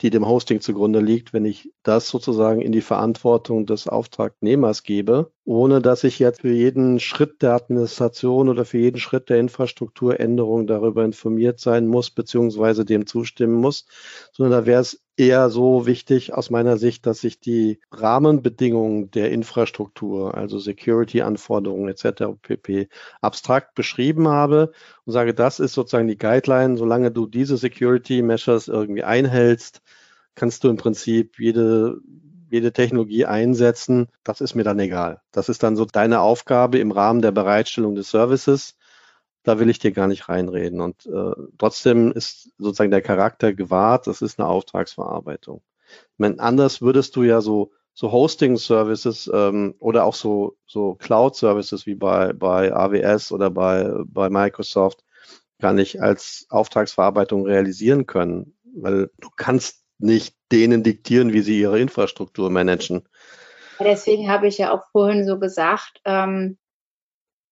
[0.00, 5.32] die dem Hosting zugrunde liegt, wenn ich das sozusagen in die Verantwortung des Auftragnehmers gebe,
[5.44, 10.66] ohne dass ich jetzt für jeden Schritt der Administration oder für jeden Schritt der Infrastrukturänderung
[10.66, 13.86] darüber informiert sein muss, beziehungsweise dem zustimmen muss,
[14.32, 19.32] sondern da wäre es eher so wichtig aus meiner Sicht, dass ich die Rahmenbedingungen der
[19.32, 22.38] Infrastruktur, also Security-Anforderungen etc.
[22.40, 22.88] pp.
[23.20, 24.72] abstrakt beschrieben habe
[25.04, 26.76] und sage, das ist sozusagen die Guideline.
[26.76, 29.82] Solange du diese Security-Measures irgendwie einhältst,
[30.36, 31.98] kannst du im Prinzip jede
[32.50, 35.20] jede Technologie einsetzen, das ist mir dann egal.
[35.32, 38.77] Das ist dann so deine Aufgabe im Rahmen der Bereitstellung des Services
[39.48, 40.82] da will ich dir gar nicht reinreden.
[40.82, 45.62] Und äh, trotzdem ist sozusagen der Charakter gewahrt, das ist eine Auftragsverarbeitung.
[45.88, 51.86] Ich meine, anders würdest du ja so, so Hosting-Services ähm, oder auch so, so Cloud-Services
[51.86, 55.02] wie bei, bei AWS oder bei, bei Microsoft
[55.58, 61.80] gar nicht als Auftragsverarbeitung realisieren können, weil du kannst nicht denen diktieren, wie sie ihre
[61.80, 63.08] Infrastruktur managen.
[63.80, 66.58] Deswegen habe ich ja auch vorhin so gesagt, ähm,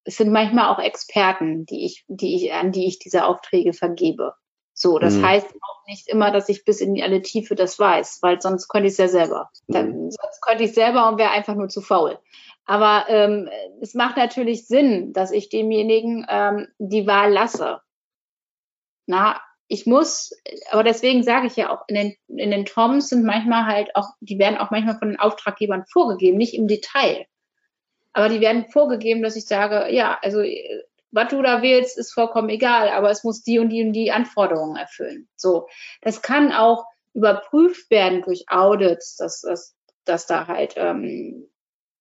[0.07, 4.35] es sind manchmal auch Experten, die ich, die ich, an die ich diese Aufträge vergebe.
[4.73, 5.27] So, das mhm.
[5.27, 8.87] heißt auch nicht immer, dass ich bis in alle Tiefe das weiß, weil sonst könnte
[8.87, 9.51] ich es ja selber.
[9.67, 10.11] Dann, mhm.
[10.11, 12.19] sonst könnte ich selber und wäre einfach nur zu faul.
[12.67, 13.49] Aber ähm,
[13.81, 17.81] es macht natürlich Sinn, dass ich demjenigen ähm, die Wahl lasse.
[19.07, 20.33] Na, ich muss,
[20.71, 24.11] aber deswegen sage ich ja auch, in den, in den Toms sind manchmal halt auch,
[24.21, 27.27] die werden auch manchmal von den Auftraggebern vorgegeben, nicht im Detail.
[28.17, 30.43] Aber die werden vorgegeben, dass ich sage, ja, also
[31.11, 34.11] was du da wählst, ist vollkommen egal, aber es muss die und die und die
[34.11, 35.29] Anforderungen erfüllen.
[35.37, 35.69] So,
[36.01, 39.77] das kann auch überprüft werden durch Audits, dass, dass,
[40.07, 41.47] dass da halt ähm,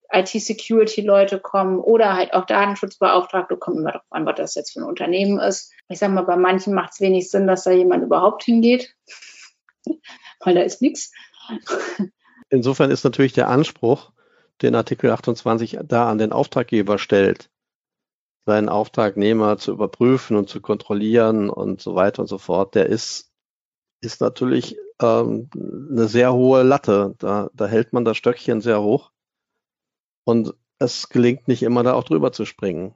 [0.09, 4.87] IT-Security-Leute kommen oder halt auch Datenschutzbeauftragte, kommen immer darauf an, was das jetzt für ein
[4.87, 5.73] Unternehmen ist.
[5.89, 8.95] Ich sag mal, bei manchen macht es wenig Sinn, dass da jemand überhaupt hingeht,
[10.39, 11.11] weil da ist nichts.
[12.49, 14.13] Insofern ist natürlich der Anspruch,
[14.61, 17.49] den Artikel 28 da an den Auftraggeber stellt,
[18.45, 23.31] seinen Auftragnehmer zu überprüfen und zu kontrollieren und so weiter und so fort, der ist,
[24.01, 27.15] ist natürlich ähm, eine sehr hohe Latte.
[27.17, 29.11] Da, da hält man das Stöckchen sehr hoch
[30.25, 32.95] und es gelingt nicht immer, da auch drüber zu springen.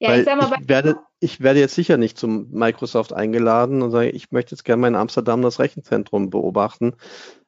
[0.00, 4.10] Ja, ich, mal, ich, werde, ich werde jetzt sicher nicht zum Microsoft eingeladen und sage,
[4.10, 6.94] ich möchte jetzt gerne mal in Amsterdam das Rechenzentrum beobachten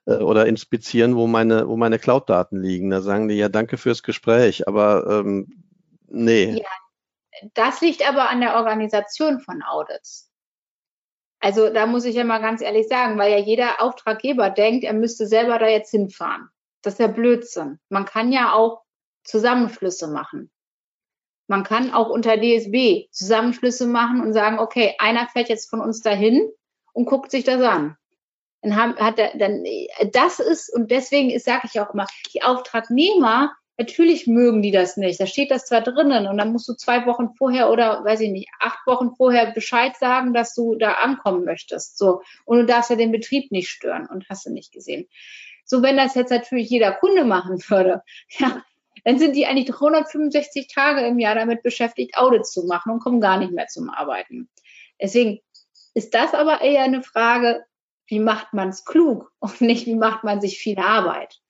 [0.07, 2.91] oder inspizieren, wo meine, wo meine Cloud-Daten liegen.
[2.91, 5.65] Da sagen die ja, danke fürs Gespräch, aber ähm,
[6.09, 6.57] nee.
[6.57, 10.31] Ja, das liegt aber an der Organisation von Audits.
[11.41, 14.93] Also da muss ich ja mal ganz ehrlich sagen, weil ja jeder Auftraggeber denkt, er
[14.93, 16.51] müsste selber da jetzt hinfahren.
[16.83, 17.79] Das ist ja Blödsinn.
[17.89, 18.83] Man kann ja auch
[19.25, 20.51] Zusammenschlüsse machen.
[21.47, 26.01] Man kann auch unter DSB Zusammenschlüsse machen und sagen, okay, einer fährt jetzt von uns
[26.01, 26.49] dahin
[26.93, 27.97] und guckt sich das an.
[28.63, 29.65] Dann haben, hat er, dann,
[30.13, 35.19] das ist, und deswegen sage ich auch immer, die Auftragnehmer, natürlich mögen die das nicht.
[35.19, 38.31] Da steht das zwar drinnen und dann musst du zwei Wochen vorher oder, weiß ich
[38.31, 41.97] nicht, acht Wochen vorher Bescheid sagen, dass du da ankommen möchtest.
[41.97, 42.21] So.
[42.45, 45.09] Und du darfst ja den Betrieb nicht stören und hast du nicht gesehen.
[45.65, 48.03] So, wenn das jetzt natürlich jeder Kunde machen würde,
[48.39, 48.63] ja,
[49.05, 53.23] dann sind die eigentlich 365 Tage im Jahr damit beschäftigt, Audits zu machen und kommen
[53.23, 54.51] gar nicht mehr zum Arbeiten.
[55.01, 55.41] Deswegen
[55.95, 57.65] ist das aber eher eine Frage,
[58.11, 61.41] wie macht man es klug und nicht, wie macht man sich viel Arbeit.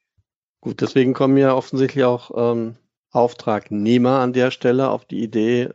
[0.61, 2.77] Gut, deswegen kommen ja offensichtlich auch ähm,
[3.11, 5.71] Auftragnehmer an der Stelle auf die Idee,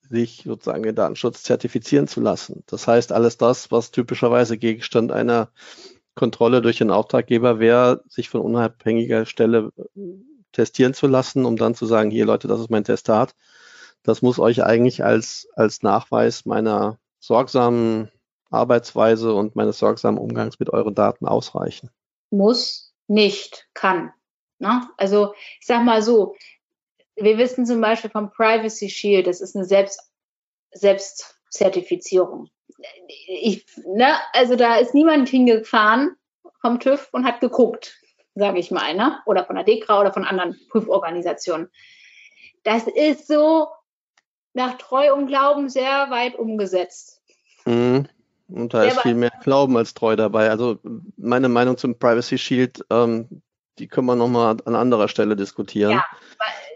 [0.00, 2.62] sich sozusagen den Datenschutz zertifizieren zu lassen.
[2.66, 5.50] Das heißt, alles das, was typischerweise Gegenstand einer
[6.14, 9.72] Kontrolle durch den Auftraggeber wäre, sich von unabhängiger Stelle
[10.52, 13.34] testieren zu lassen, um dann zu sagen, hier Leute, das ist mein Testat.
[14.02, 18.10] Das muss euch eigentlich als, als Nachweis meiner sorgsamen
[18.52, 21.90] Arbeitsweise und meines sorgsamen Umgangs mit euren Daten ausreichen.
[22.30, 24.12] Muss, nicht, kann.
[24.58, 24.88] Ne?
[24.96, 26.36] Also ich sag mal so,
[27.16, 30.00] wir wissen zum Beispiel vom Privacy Shield, das ist eine Selbst,
[30.72, 32.48] Selbstzertifizierung.
[33.26, 36.16] Ich, ne, also da ist niemand hingefahren
[36.60, 38.02] vom TÜV und hat geguckt
[38.34, 39.20] sage ich mal, ne?
[39.26, 41.70] oder von der DEKRA oder von anderen Prüforganisationen.
[42.62, 43.68] Das ist so
[44.54, 47.20] nach Treu und Glauben sehr weit umgesetzt.
[47.64, 48.08] Mhm.
[48.52, 50.50] Und da sehr ist viel mehr Glauben als Treu dabei.
[50.50, 50.78] Also
[51.16, 53.42] meine Meinung zum Privacy Shield, ähm,
[53.78, 55.92] die können wir nochmal an anderer Stelle diskutieren.
[55.92, 56.04] Ja,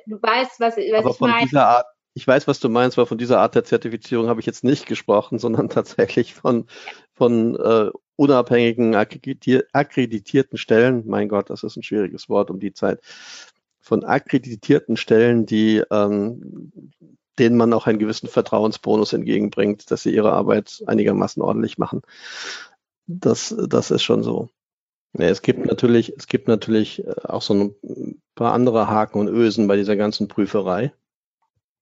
[0.07, 1.47] du weißt, was, was Aber ich von meine.
[1.47, 4.47] Dieser Art, ich weiß, was du meinst, weil von dieser Art der Zertifizierung habe ich
[4.47, 6.67] jetzt nicht gesprochen, sondern tatsächlich von,
[7.15, 13.01] von äh, unabhängigen, akkreditierten Stellen, mein Gott, das ist ein schwieriges Wort um die Zeit,
[13.81, 16.93] von akkreditierten Stellen, die ähm,
[17.39, 22.03] denen man auch einen gewissen Vertrauensbonus entgegenbringt, dass sie ihre Arbeit einigermaßen ordentlich machen.
[23.07, 24.49] Das, das ist schon so.
[25.13, 29.29] Ja, es gibt natürlich, es gibt natürlich äh, auch so ein paar andere Haken und
[29.29, 30.93] Ösen bei dieser ganzen Prüferei.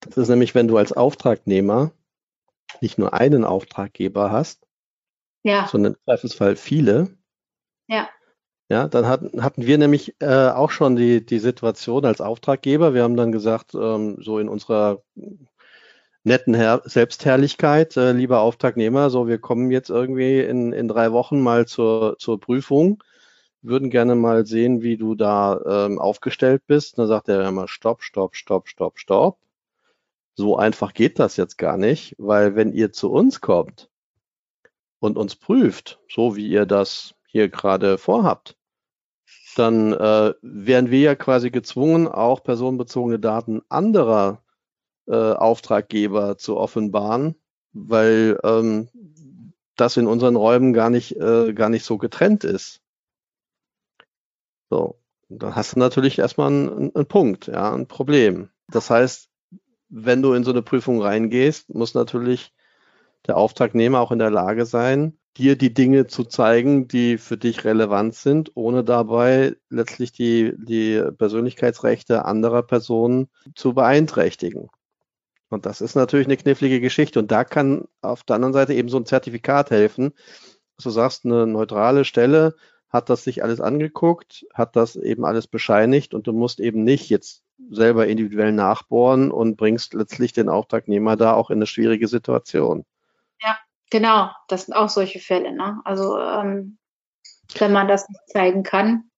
[0.00, 1.92] Das ist nämlich, wenn du als Auftragnehmer
[2.80, 4.66] nicht nur einen Auftraggeber hast,
[5.42, 5.66] ja.
[5.68, 7.16] sondern im Zweifelsfall viele.
[7.88, 8.08] Ja.
[8.74, 12.92] Ja, dann hatten, hatten wir nämlich äh, auch schon die, die Situation als Auftraggeber.
[12.92, 15.00] Wir haben dann gesagt, ähm, so in unserer
[16.24, 21.40] netten Her Selbstherrlichkeit, äh, lieber Auftragnehmer, so wir kommen jetzt irgendwie in, in drei Wochen
[21.40, 23.00] mal zur, zur Prüfung,
[23.62, 26.98] würden gerne mal sehen, wie du da ähm, aufgestellt bist.
[26.98, 29.38] dann sagt er immer, stopp, stopp, stopp, stopp, stopp.
[30.34, 33.88] So einfach geht das jetzt gar nicht, weil wenn ihr zu uns kommt
[34.98, 38.56] und uns prüft, so wie ihr das hier gerade vorhabt,
[39.54, 44.42] dann äh, wären wir ja quasi gezwungen, auch personenbezogene Daten anderer
[45.06, 47.34] äh, Auftraggeber zu offenbaren,
[47.72, 48.88] weil ähm,
[49.76, 52.80] das in unseren Räumen gar nicht, äh, gar nicht so getrennt ist.
[54.70, 54.98] So,
[55.28, 58.50] dann hast du natürlich erstmal einen, einen Punkt, ja, ein Problem.
[58.68, 59.28] Das heißt,
[59.88, 62.52] wenn du in so eine Prüfung reingehst, muss natürlich
[63.26, 67.64] der Auftragnehmer auch in der Lage sein, dir die Dinge zu zeigen, die für dich
[67.64, 74.68] relevant sind, ohne dabei letztlich die, die Persönlichkeitsrechte anderer Personen zu beeinträchtigen.
[75.48, 77.18] Und das ist natürlich eine knifflige Geschichte.
[77.18, 80.12] Und da kann auf der anderen Seite eben so ein Zertifikat helfen.
[80.82, 82.54] Du sagst, eine neutrale Stelle
[82.88, 87.08] hat das sich alles angeguckt, hat das eben alles bescheinigt und du musst eben nicht
[87.10, 92.84] jetzt selber individuell nachbohren und bringst letztlich den Auftragnehmer da auch in eine schwierige Situation.
[93.90, 94.30] Genau.
[94.48, 95.52] Das sind auch solche Fälle.
[95.52, 95.80] Ne?
[95.84, 96.78] Also ähm,
[97.58, 99.10] wenn man das nicht zeigen kann,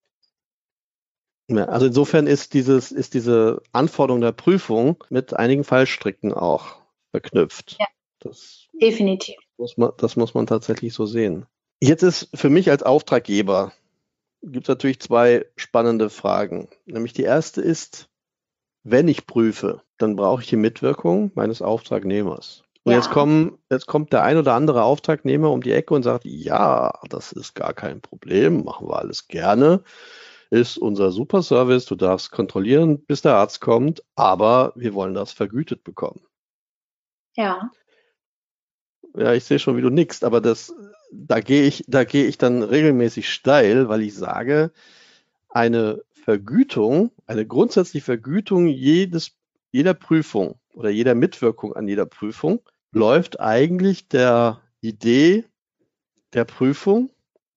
[1.48, 6.76] ja, also insofern ist dieses, ist diese Anforderung der Prüfung mit einigen Fallstricken auch
[7.12, 7.76] verknüpft.
[7.78, 7.86] Ja,
[8.18, 9.36] das definitiv.
[9.56, 11.46] Muss man, das muss man tatsächlich so sehen.
[11.80, 13.72] Jetzt ist für mich als Auftraggeber
[14.42, 16.68] gibt es natürlich zwei spannende Fragen.
[16.84, 18.08] Nämlich die erste ist,
[18.82, 22.64] wenn ich prüfe, dann brauche ich die Mitwirkung meines Auftragnehmers.
[22.86, 22.98] Und ja.
[22.98, 26.92] jetzt, kommen, jetzt kommt der ein oder andere Auftragnehmer um die Ecke und sagt, ja,
[27.10, 29.82] das ist gar kein Problem, machen wir alles gerne
[30.50, 31.86] ist unser super Service.
[31.86, 36.20] Du darfst kontrollieren, bis der Arzt kommt, aber wir wollen das vergütet bekommen.
[37.36, 37.70] Ja.
[39.16, 40.74] Ja, ich sehe schon, wie du nickst, aber das,
[41.10, 44.72] da gehe ich, da gehe ich dann regelmäßig steil, weil ich sage,
[45.48, 49.32] eine Vergütung, eine grundsätzliche Vergütung jedes,
[49.72, 52.60] jeder Prüfung oder jeder Mitwirkung an jeder Prüfung
[52.92, 55.44] läuft eigentlich der Idee
[56.32, 57.10] der Prüfung,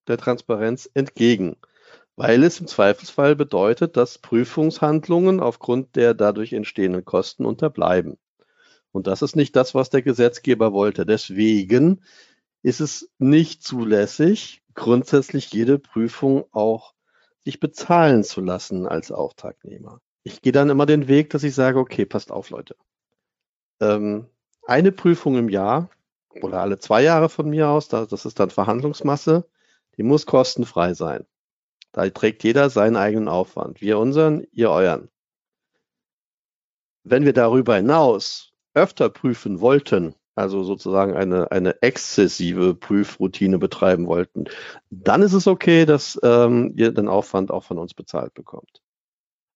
[0.07, 1.55] der Transparenz entgegen
[2.19, 8.17] weil es im Zweifelsfall bedeutet, dass Prüfungshandlungen aufgrund der dadurch entstehenden Kosten unterbleiben.
[8.91, 11.05] Und das ist nicht das, was der Gesetzgeber wollte.
[11.05, 12.01] Deswegen
[12.61, 16.93] ist es nicht zulässig, grundsätzlich jede Prüfung auch
[17.45, 20.01] sich bezahlen zu lassen als Auftragnehmer.
[20.23, 22.75] Ich gehe dann immer den Weg, dass ich sage, okay, passt auf, Leute.
[23.79, 24.25] Ähm,
[24.69, 25.89] eine Prüfung im Jahr
[26.41, 29.45] oder alle zwei Jahre von mir aus, das ist dann Verhandlungsmasse,
[29.97, 31.25] die muss kostenfrei sein.
[31.91, 33.81] Da trägt jeder seinen eigenen Aufwand.
[33.81, 35.09] Wir unseren, ihr euren.
[37.03, 44.45] Wenn wir darüber hinaus öfter prüfen wollten, also sozusagen eine, eine exzessive Prüfroutine betreiben wollten,
[44.89, 48.81] dann ist es okay, dass ähm, ihr den Aufwand auch von uns bezahlt bekommt.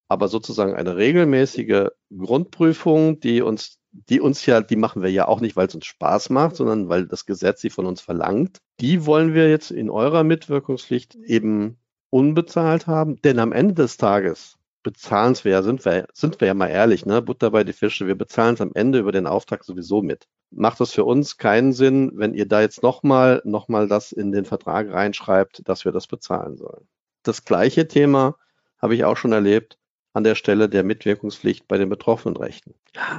[0.09, 5.39] Aber sozusagen eine regelmäßige Grundprüfung, die uns, die uns ja, die machen wir ja auch
[5.39, 8.57] nicht, weil es uns Spaß macht, sondern weil das Gesetz sie von uns verlangt.
[8.79, 11.77] Die wollen wir jetzt in eurer Mitwirkungspflicht eben
[12.09, 16.53] unbezahlt haben, denn am Ende des Tages bezahlen wir ja, sind wir, sind wir ja
[16.53, 17.21] mal ehrlich, ne?
[17.21, 20.27] Butter bei die Fische, wir bezahlen es am Ende über den Auftrag sowieso mit.
[20.51, 24.45] Macht es für uns keinen Sinn, wenn ihr da jetzt nochmal, nochmal das in den
[24.45, 26.87] Vertrag reinschreibt, dass wir das bezahlen sollen.
[27.23, 28.35] Das gleiche Thema
[28.77, 29.77] habe ich auch schon erlebt
[30.13, 32.75] an der Stelle der Mitwirkungspflicht bei den betroffenen Rechten.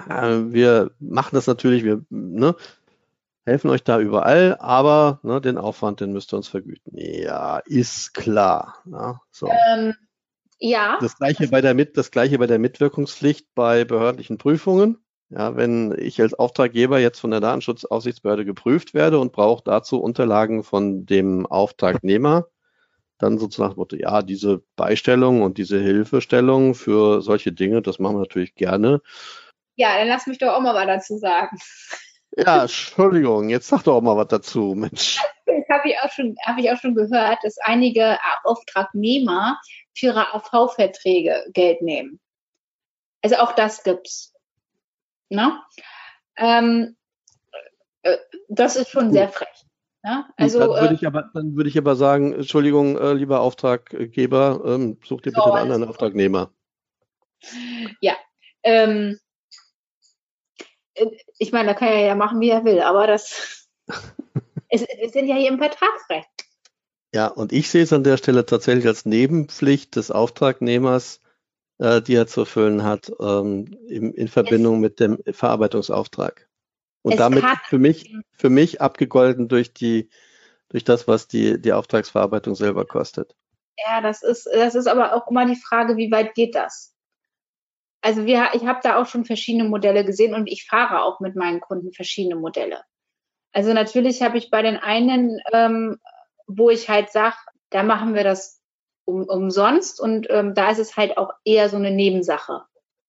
[0.09, 2.55] Wir machen das natürlich, wir, ne,
[3.45, 6.93] helfen euch da überall, aber ne, den Aufwand, den müsst ihr uns vergüten.
[6.97, 8.79] Ja, ist klar.
[8.91, 9.49] Ja, so.
[9.49, 9.95] ähm,
[10.59, 10.99] ja.
[11.01, 14.99] Das gleiche bei der Mit, das gleiche bei der Mitwirkungspflicht bei behördlichen Prüfungen.
[15.31, 20.63] Ja, wenn ich als Auftraggeber jetzt von der Datenschutzaufsichtsbehörde geprüft werde und brauche dazu Unterlagen
[20.63, 22.47] von dem Auftragnehmer,
[23.19, 28.21] dann sozusagen Motto, ja, diese Beistellung und diese Hilfestellung für solche Dinge, das machen wir
[28.21, 29.01] natürlich gerne.
[29.77, 31.59] Ja, dann lass mich doch auch mal was dazu sagen.
[32.37, 35.21] Ja, Entschuldigung, jetzt sag doch auch mal was dazu, Mensch.
[35.47, 39.61] Das habe ich, auch schon, hab ich auch schon gehört, dass einige Auftragnehmer
[39.95, 42.21] für ihre AV-Verträge Geld nehmen.
[43.23, 44.35] Also auch das gibt's.
[45.29, 45.61] Ne?
[46.37, 46.97] Ähm,
[48.03, 49.65] äh, das ist schon sehr frech.
[50.05, 50.27] Ne?
[50.37, 54.63] Also, dann würde äh, ich aber, dann würde ich aber sagen, Entschuldigung, äh, lieber Auftraggeber,
[54.67, 56.53] ähm, such dir bitte oh, einen anderen Auftragnehmer.
[58.03, 58.15] Ja,
[58.63, 59.19] ähm,
[60.93, 61.07] äh,
[61.39, 63.67] ich meine, da kann er ja machen, wie er will, aber das,
[64.69, 66.29] es, wir sind ja hier im Vertragsrecht.
[67.15, 71.21] Ja, und ich sehe es an der Stelle tatsächlich als Nebenpflicht des Auftragnehmers,
[71.79, 76.47] äh, die er zu erfüllen hat, ähm, in, in, Verbindung es, mit dem Verarbeitungsauftrag.
[77.05, 80.09] Und damit für mich, für mich abgegolten durch die,
[80.71, 83.37] durch das, was die, die Auftragsverarbeitung selber kostet.
[83.77, 86.95] Ja, das ist, das ist aber auch immer die Frage, wie weit geht das?
[88.01, 91.37] Also wir, ich habe da auch schon verschiedene Modelle gesehen und ich fahre auch mit
[91.37, 92.83] meinen Kunden verschiedene Modelle.
[93.53, 95.99] Also natürlich habe ich bei den einen, ähm,
[96.47, 97.37] wo ich halt sage,
[97.69, 98.63] da machen wir das
[99.05, 102.63] um, umsonst und ähm, da ist es halt auch eher so eine Nebensache.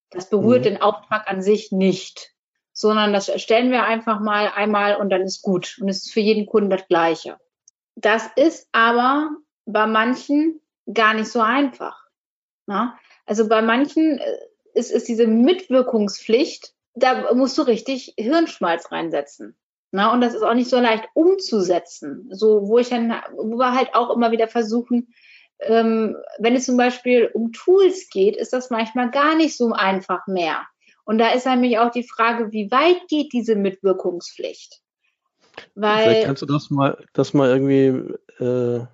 [0.09, 0.63] Das berührt mhm.
[0.63, 2.34] den Auftrag an sich nicht,
[2.75, 6.19] sondern das stellen wir einfach mal einmal und dann ist gut und es ist für
[6.19, 7.37] jeden Kunden das Gleiche.
[7.95, 9.29] Das ist aber
[9.65, 10.59] bei manchen
[10.93, 11.97] gar nicht so einfach.
[12.67, 12.83] Na?
[12.83, 12.93] Ne?
[13.25, 14.37] Also bei manchen äh,
[14.73, 19.55] ist, ist diese Mitwirkungspflicht, da musst du richtig Hirnschmalz reinsetzen.
[19.91, 22.27] Na, und das ist auch nicht so leicht umzusetzen.
[22.31, 25.13] So, wo ich dann, wo wir halt auch immer wieder versuchen,
[25.59, 30.27] ähm, wenn es zum Beispiel um Tools geht, ist das manchmal gar nicht so einfach
[30.27, 30.67] mehr.
[31.05, 34.81] Und da ist nämlich auch die Frage, wie weit geht diese Mitwirkungspflicht?
[35.75, 38.85] Weil, Vielleicht kannst du das mal, das mal irgendwie äh,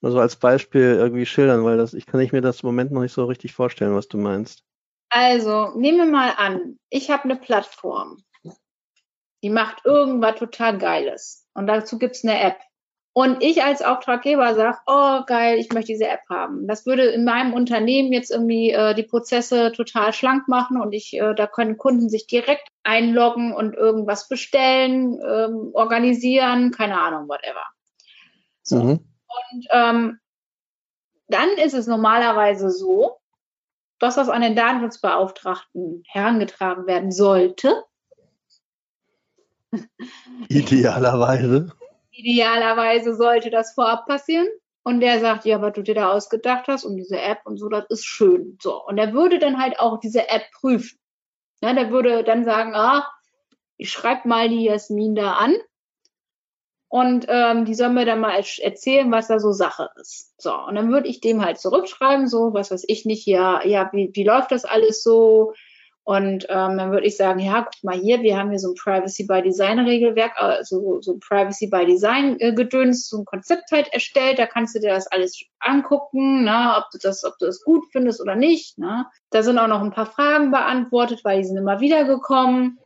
[0.00, 2.92] mal so als Beispiel irgendwie schildern, weil das, ich kann ich mir das im Moment
[2.92, 4.64] noch nicht so richtig vorstellen, was du meinst.
[5.10, 8.24] Also, nehmen wir mal an, ich habe eine Plattform,
[9.42, 11.46] die macht irgendwas total Geiles.
[11.54, 12.58] Und dazu gibt's eine App.
[13.16, 16.68] Und ich als Auftraggeber sage, oh geil, ich möchte diese App haben.
[16.68, 21.14] Das würde in meinem Unternehmen jetzt irgendwie äh, die Prozesse total schlank machen und ich,
[21.14, 27.62] äh, da können Kunden sich direkt einloggen und irgendwas bestellen, ähm, organisieren, keine Ahnung, whatever.
[28.62, 28.82] So.
[28.82, 28.90] Mhm.
[28.90, 30.18] Und ähm,
[31.28, 33.16] dann ist es normalerweise so,
[33.98, 37.82] dass das an den Datenschutzbeauftragten herangetragen werden sollte.
[40.50, 41.72] Idealerweise.
[42.16, 44.48] Idealerweise sollte das vorab passieren.
[44.82, 47.68] Und der sagt, ja, was du dir da ausgedacht hast und diese App und so,
[47.68, 48.56] das ist schön.
[48.62, 48.84] So.
[48.84, 50.98] Und er würde dann halt auch diese App prüfen.
[51.60, 53.04] Ja, der würde dann sagen, ah,
[53.76, 55.56] ich schreibe mal die Jasmin da an
[56.88, 60.40] und ähm, die soll mir dann mal erzählen, was da so Sache ist.
[60.40, 63.90] So, und dann würde ich dem halt zurückschreiben, so, was weiß ich nicht, ja, ja,
[63.92, 65.52] wie, wie läuft das alles so?
[66.06, 68.76] Und ähm, dann würde ich sagen, ja, guck mal hier, wir haben hier so ein
[68.76, 73.72] Privacy by Design Regelwerk, also so ein Privacy by Design äh, Gedöns, so ein Konzept
[73.72, 74.38] halt erstellt.
[74.38, 77.82] Da kannst du dir das alles angucken, ne, ob du das, ob du das gut
[77.90, 78.78] findest oder nicht.
[78.78, 79.04] Ne.
[79.30, 82.78] Da sind auch noch ein paar Fragen beantwortet, weil die sind immer wieder gekommen.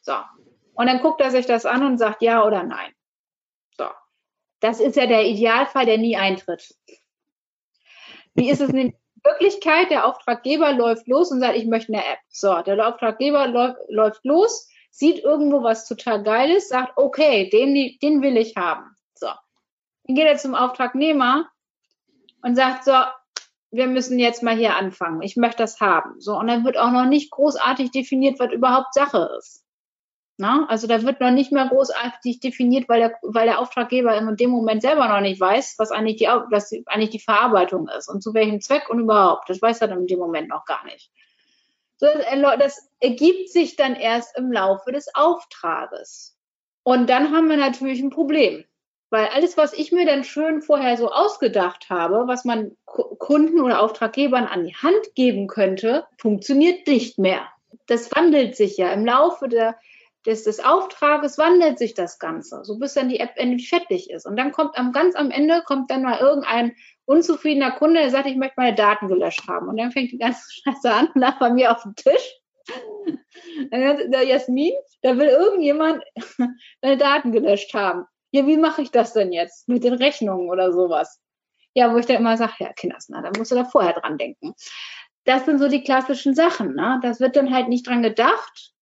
[0.00, 0.14] So.
[0.72, 2.94] Und dann guckt er sich das an und sagt ja oder nein.
[4.60, 6.74] Das ist ja der Idealfall, der nie eintritt.
[8.34, 8.94] Wie ist es in
[9.24, 9.90] Wirklichkeit?
[9.90, 12.18] Der Auftraggeber läuft los und sagt, ich möchte eine App.
[12.28, 13.48] So, der Auftraggeber
[13.88, 18.96] läuft, los, sieht irgendwo was total Geiles, sagt, okay, den, den will ich haben.
[19.14, 19.28] So.
[20.04, 21.48] Dann geht er zum Auftragnehmer
[22.42, 22.94] und sagt, so,
[23.70, 25.22] wir müssen jetzt mal hier anfangen.
[25.22, 26.20] Ich möchte das haben.
[26.20, 29.64] So, und dann wird auch noch nicht großartig definiert, was überhaupt Sache ist.
[30.40, 30.66] Na?
[30.68, 34.50] Also da wird noch nicht mehr großartig definiert, weil der, weil der Auftraggeber in dem
[34.50, 38.32] Moment selber noch nicht weiß, was eigentlich die, was eigentlich die Verarbeitung ist und zu
[38.34, 39.50] welchem Zweck und überhaupt.
[39.50, 41.10] Das weiß er dann in dem Moment noch gar nicht.
[41.96, 42.06] So,
[42.60, 46.38] das ergibt sich dann erst im Laufe des Auftrages.
[46.84, 48.64] Und dann haben wir natürlich ein Problem.
[49.10, 53.82] Weil alles, was ich mir dann schön vorher so ausgedacht habe, was man Kunden oder
[53.82, 57.48] Auftraggebern an die Hand geben könnte, funktioniert nicht mehr.
[57.86, 59.76] Das wandelt sich ja im Laufe der,
[60.28, 64.26] des, des Auftrages wandelt sich das Ganze, so bis dann die App endlich fertig ist.
[64.26, 66.76] Und dann kommt am ganz am Ende kommt dann mal irgendein
[67.06, 69.68] unzufriedener Kunde, der sagt, ich möchte meine Daten gelöscht haben.
[69.68, 72.36] Und dann fängt die ganze Scheiße an, nach bei mir auf dem Tisch.
[73.72, 76.04] Der Jasmin, da will irgendjemand
[76.82, 78.04] deine Daten gelöscht haben.
[78.30, 79.66] Ja, wie mache ich das denn jetzt?
[79.68, 81.18] Mit den Rechnungen oder sowas.
[81.72, 84.18] Ja, wo ich dann immer sage, ja, Kinders, na, da musst du da vorher dran
[84.18, 84.54] denken.
[85.24, 86.74] Das sind so die klassischen Sachen.
[86.74, 87.00] Ne?
[87.02, 88.74] Das wird dann halt nicht dran gedacht.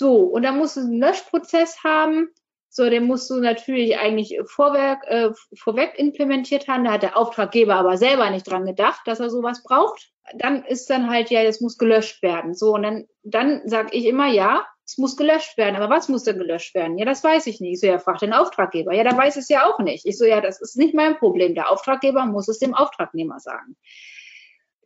[0.00, 2.30] So, und dann musst du einen Löschprozess haben.
[2.70, 6.84] So, den musst du natürlich eigentlich vorwerk, äh, vorweg implementiert haben.
[6.84, 10.10] Da hat der Auftraggeber aber selber nicht dran gedacht, dass er sowas braucht.
[10.38, 12.54] Dann ist dann halt, ja, das muss gelöscht werden.
[12.54, 15.76] So, und dann, dann sage ich immer, ja, es muss gelöscht werden.
[15.76, 16.96] Aber was muss denn gelöscht werden?
[16.96, 17.74] Ja, das weiß ich nicht.
[17.74, 18.94] Ich so, ja, frag den Auftraggeber.
[18.94, 20.06] Ja, der weiß es ja auch nicht.
[20.06, 21.54] Ich so, ja, das ist nicht mein Problem.
[21.54, 23.76] Der Auftraggeber muss es dem Auftragnehmer sagen.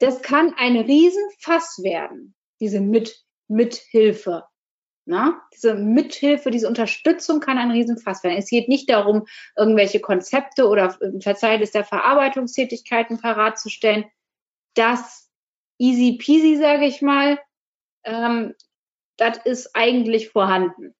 [0.00, 4.42] Das kann ein Riesenfass werden, diese Mit Mithilfe.
[5.06, 8.38] Na, diese Mithilfe, diese Unterstützung kann ein Riesenfass werden.
[8.38, 14.06] Es geht nicht darum, irgendwelche Konzepte oder Verzeichnis der Verarbeitungstätigkeiten parat zu stellen.
[14.74, 15.30] Das
[15.78, 17.38] easy peasy, sage ich mal,
[18.04, 18.54] ähm,
[19.18, 20.94] das ist eigentlich vorhanden.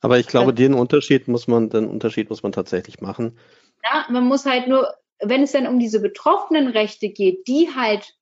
[0.00, 3.38] Aber ich glaube, den Unterschied muss man, den Unterschied muss man tatsächlich machen.
[3.82, 8.14] Ja, man muss halt nur, wenn es dann um diese betroffenen Rechte geht, die halt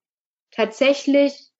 [0.50, 1.50] tatsächlich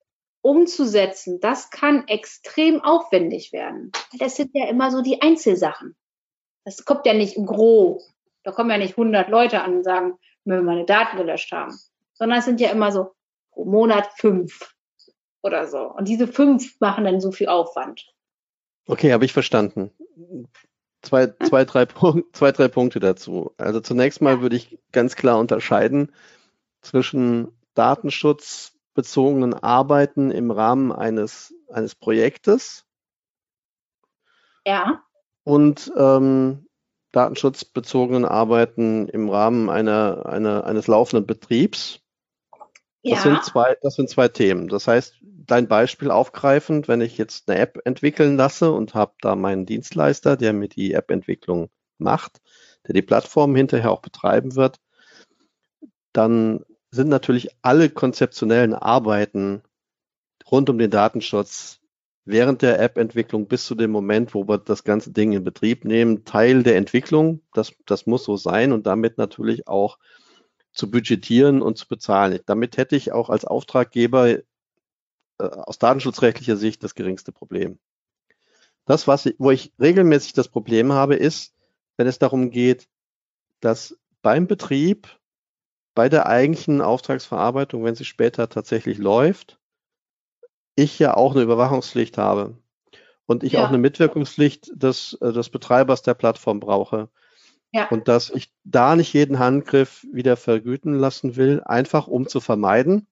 [0.47, 3.91] umzusetzen, das kann extrem aufwendig werden.
[4.19, 5.97] Das sind ja immer so die Einzelsachen.
[6.65, 8.01] Das kommt ja nicht im Gro.
[8.45, 11.77] Da kommen ja nicht 100 Leute an und sagen, wenn wir meine Daten gelöscht haben,
[12.15, 13.11] sondern es sind ja immer so
[13.51, 14.73] pro Monat fünf
[15.43, 15.79] oder so.
[15.79, 18.07] Und diese fünf machen dann so viel Aufwand.
[18.87, 19.91] Okay, habe ich verstanden.
[21.03, 21.87] Zwei, zwei, drei,
[22.33, 23.53] zwei, drei Punkte dazu.
[23.57, 26.13] Also zunächst mal würde ich ganz klar unterscheiden
[26.83, 27.49] zwischen
[28.97, 32.85] datenschutzbezogenen Arbeiten im Rahmen eines, eines Projektes.
[34.67, 35.03] Ja.
[35.45, 36.67] Und ähm,
[37.13, 42.01] datenschutzbezogenen Arbeiten im Rahmen einer, einer, eines laufenden Betriebs.
[43.03, 43.31] Das, ja.
[43.31, 44.69] sind zwei, das sind zwei Themen.
[44.69, 49.37] Das heißt, dein Beispiel aufgreifend, wenn ich jetzt eine App entwickeln lasse und habe da
[49.37, 51.69] meinen Dienstleister, der mir die App-Entwicklung
[51.99, 52.41] macht,
[52.87, 54.81] der die Plattform hinterher auch betreiben wird,
[56.13, 56.65] dann
[56.97, 59.63] sind natürlich alle konzeptionellen Arbeiten
[60.51, 61.81] rund um den Datenschutz
[62.25, 66.25] während der App-Entwicklung bis zu dem Moment, wo wir das ganze Ding in Betrieb nehmen,
[66.25, 67.41] Teil der Entwicklung.
[67.53, 69.99] Das, das muss so sein und damit natürlich auch
[70.73, 72.41] zu budgetieren und zu bezahlen.
[72.47, 74.43] Damit hätte ich auch als Auftraggeber äh,
[75.39, 77.79] aus datenschutzrechtlicher Sicht das geringste Problem.
[78.85, 81.55] Das, was ich, wo ich regelmäßig das Problem habe, ist,
[81.97, 82.89] wenn es darum geht,
[83.61, 85.09] dass beim Betrieb,
[85.97, 89.59] bei der eigentlichen Auftragsverarbeitung, wenn sie später tatsächlich läuft,
[90.77, 92.59] ich ja auch eine Überwachungspflicht habe
[93.25, 93.65] und ich ja.
[93.65, 97.09] auch eine Mitwirkungspflicht des, äh, des Betreibers der Plattform brauche.
[97.73, 97.89] Ja.
[97.89, 103.07] Und dass ich da nicht jeden Handgriff wieder vergüten lassen will, einfach um zu vermeiden,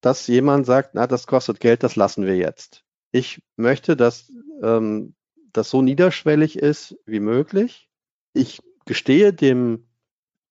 [0.00, 2.84] dass jemand sagt, na, das kostet Geld, das lassen wir jetzt.
[3.10, 4.32] Ich möchte, dass
[4.62, 5.16] ähm,
[5.52, 7.90] das so niederschwellig ist wie möglich.
[8.32, 9.89] Ich gestehe dem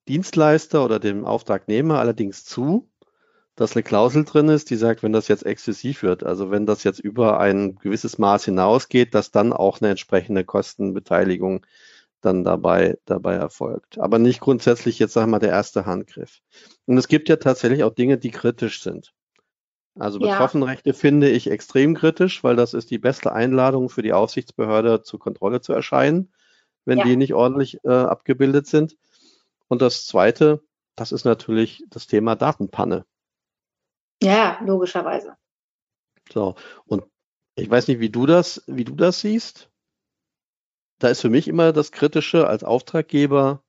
[0.09, 2.89] Dienstleister oder dem Auftragnehmer allerdings zu,
[3.55, 6.83] dass eine Klausel drin ist, die sagt, wenn das jetzt exzessiv wird, also wenn das
[6.83, 11.65] jetzt über ein gewisses Maß hinausgeht, dass dann auch eine entsprechende Kostenbeteiligung
[12.21, 13.97] dann dabei, dabei erfolgt.
[13.97, 16.39] Aber nicht grundsätzlich jetzt, sagen wir mal, der erste Handgriff.
[16.85, 19.13] Und es gibt ja tatsächlich auch Dinge, die kritisch sind.
[19.97, 20.95] Also Betroffenenrechte ja.
[20.95, 25.61] finde ich extrem kritisch, weil das ist die beste Einladung für die Aufsichtsbehörde zur Kontrolle
[25.61, 26.31] zu erscheinen,
[26.85, 27.03] wenn ja.
[27.05, 28.95] die nicht ordentlich äh, abgebildet sind.
[29.69, 30.61] Und das Zweite,
[30.95, 33.05] das ist natürlich das Thema Datenpanne.
[34.21, 35.37] Ja, logischerweise.
[36.31, 36.55] So,
[36.85, 37.05] und
[37.55, 39.69] ich weiß nicht, wie du das, wie du das siehst
[40.99, 43.63] da ist für mich immer das Kritische als Auftraggeber,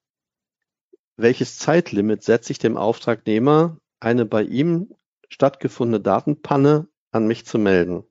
[1.16, 4.94] welches Zeitlimit setze ich dem Auftragnehmer, eine bei ihm
[5.28, 8.04] stattgefundene Datenpanne an mich zu melden.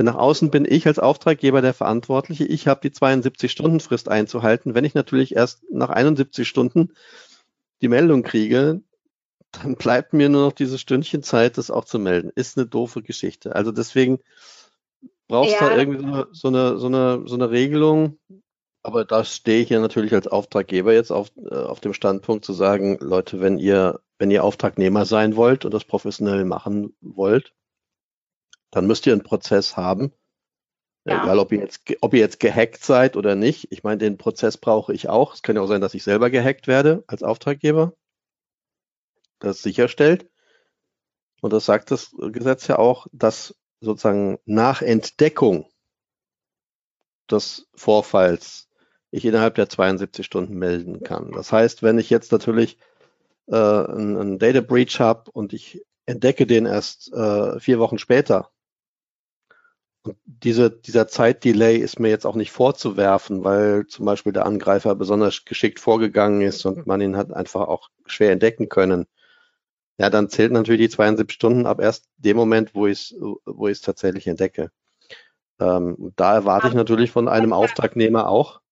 [0.00, 2.46] Denn nach außen bin ich als Auftraggeber der Verantwortliche.
[2.46, 4.74] Ich habe die 72-Stunden-Frist einzuhalten.
[4.74, 6.94] Wenn ich natürlich erst nach 71 Stunden
[7.82, 8.80] die Meldung kriege,
[9.52, 12.32] dann bleibt mir nur noch dieses Stündchen Zeit, das auch zu melden.
[12.34, 13.54] Ist eine doofe Geschichte.
[13.54, 14.20] Also deswegen
[15.28, 15.68] brauchst ja.
[15.68, 18.18] da irgendwie so eine, so eine, so eine, so eine Regelung.
[18.82, 22.54] Aber da stehe ich ja natürlich als Auftraggeber jetzt auf, äh, auf dem Standpunkt zu
[22.54, 27.52] sagen, Leute, wenn ihr, wenn ihr Auftragnehmer sein wollt und das professionell machen wollt,
[28.70, 30.12] dann müsst ihr einen Prozess haben.
[31.04, 31.22] Ja.
[31.22, 33.68] Egal, ob ihr, jetzt, ob ihr jetzt gehackt seid oder nicht.
[33.70, 35.34] Ich meine, den Prozess brauche ich auch.
[35.34, 37.94] Es kann ja auch sein, dass ich selber gehackt werde als Auftraggeber.
[39.38, 40.28] Das sicherstellt.
[41.40, 45.70] Und das sagt das Gesetz ja auch, dass sozusagen nach Entdeckung
[47.30, 48.68] des Vorfalls
[49.10, 51.32] ich innerhalb der 72 Stunden melden kann.
[51.32, 52.78] Das heißt, wenn ich jetzt natürlich
[53.46, 58.50] äh, einen, einen Data Breach habe und ich entdecke den erst äh, vier Wochen später,
[60.24, 65.44] diese, dieser Zeitdelay ist mir jetzt auch nicht vorzuwerfen, weil zum Beispiel der Angreifer besonders
[65.44, 69.06] geschickt vorgegangen ist und man ihn hat einfach auch schwer entdecken können
[70.00, 73.68] ja, dann zählt natürlich die 72 Stunden ab erst dem Moment, wo ich es wo
[73.68, 74.70] ich's tatsächlich entdecke.
[75.60, 78.62] Ähm, da erwarte ich natürlich von einem Auftragnehmer auch.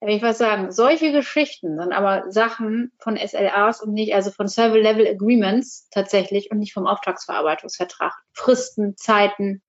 [0.00, 4.48] Wenn ich was sagen, solche Geschichten sind aber Sachen von SLAs und nicht, also von
[4.48, 8.14] Server Level Agreements tatsächlich und nicht vom Auftragsverarbeitungsvertrag.
[8.32, 9.60] Fristen, Zeiten.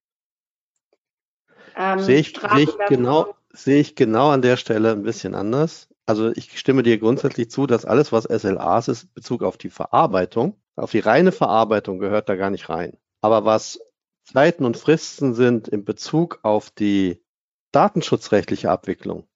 [1.75, 5.89] Ähm, sehe ich, sehe ich genau, sehe ich genau an der Stelle ein bisschen anders.
[6.05, 10.55] Also ich stimme dir grundsätzlich zu, dass alles, was SLAs ist, Bezug auf die Verarbeitung,
[10.75, 12.97] auf die reine Verarbeitung gehört da gar nicht rein.
[13.21, 13.79] Aber was
[14.23, 17.23] Zeiten und Fristen sind in Bezug auf die
[17.71, 19.27] datenschutzrechtliche Abwicklung,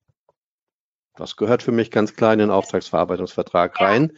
[1.16, 4.18] das gehört für mich ganz klar in den Auftragsverarbeitungsvertrag rein.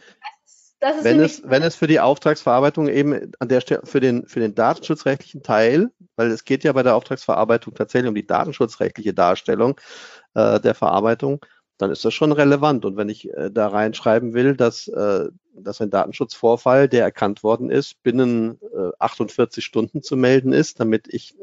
[0.80, 4.54] Wenn, es, wenn es für die Auftragsverarbeitung eben an der Stelle für den, für den
[4.54, 9.80] datenschutzrechtlichen Teil, weil es geht ja bei der Auftragsverarbeitung tatsächlich um die datenschutzrechtliche Darstellung
[10.34, 11.44] äh, der Verarbeitung,
[11.78, 12.84] dann ist das schon relevant.
[12.84, 17.70] Und wenn ich äh, da reinschreiben will, dass, äh, dass ein Datenschutzvorfall, der erkannt worden
[17.70, 21.36] ist, binnen äh, 48 Stunden zu melden ist, damit ich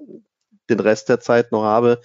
[0.69, 2.01] den Rest der Zeit noch habe,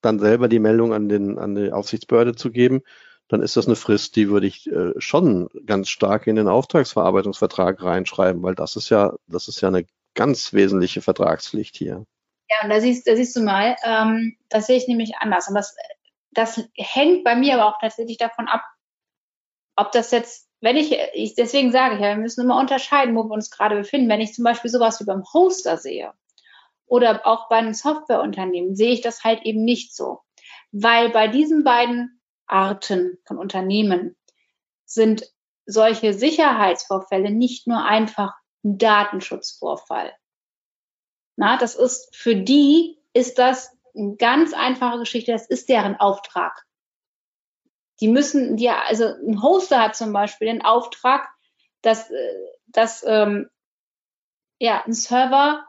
[0.00, 2.82] dann selber die Meldung an, den, an die Aufsichtsbehörde zu geben,
[3.30, 7.80] dann ist das eine Frist, die würde ich äh, schon ganz stark in den Auftragsverarbeitungsvertrag
[7.80, 12.04] reinschreiben, weil das ist ja, das ist ja eine ganz wesentliche Vertragspflicht hier.
[12.50, 15.48] Ja, und da siehst, da siehst du mal, ähm, das sehe ich nämlich anders.
[15.48, 15.76] Und das,
[16.32, 18.64] das hängt bei mir aber auch tatsächlich davon ab,
[19.76, 23.22] ob das jetzt, wenn ich, ich deswegen sage ich ja, wir müssen immer unterscheiden, wo
[23.22, 24.08] wir uns gerade befinden.
[24.08, 26.12] Wenn ich zum Beispiel sowas wie beim Hoster sehe,
[26.86, 30.18] oder auch bei einem Softwareunternehmen sehe ich das halt eben nicht so.
[30.72, 32.19] Weil bei diesen beiden
[32.50, 34.16] Arten von Unternehmen
[34.84, 35.24] sind
[35.66, 38.34] solche Sicherheitsvorfälle nicht nur einfach
[38.64, 40.12] ein Datenschutzvorfall.
[41.36, 45.32] Na, das ist für die ist das eine ganz einfache Geschichte.
[45.32, 46.66] Das ist deren Auftrag.
[48.00, 51.28] Die müssen, die, also ein Hoster hat zum Beispiel den Auftrag,
[51.82, 52.34] dass, äh,
[52.66, 53.50] dass ähm,
[54.58, 55.66] ja, ein Server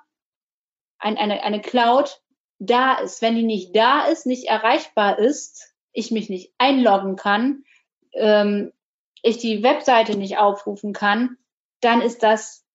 [0.97, 2.21] ein, eine, eine Cloud
[2.59, 3.21] da ist.
[3.21, 7.63] Wenn die nicht da ist, nicht erreichbar ist, ich mich nicht einloggen kann,
[8.13, 8.71] ähm,
[9.21, 11.37] ich die Webseite nicht aufrufen kann,
[11.81, 12.65] dann ist das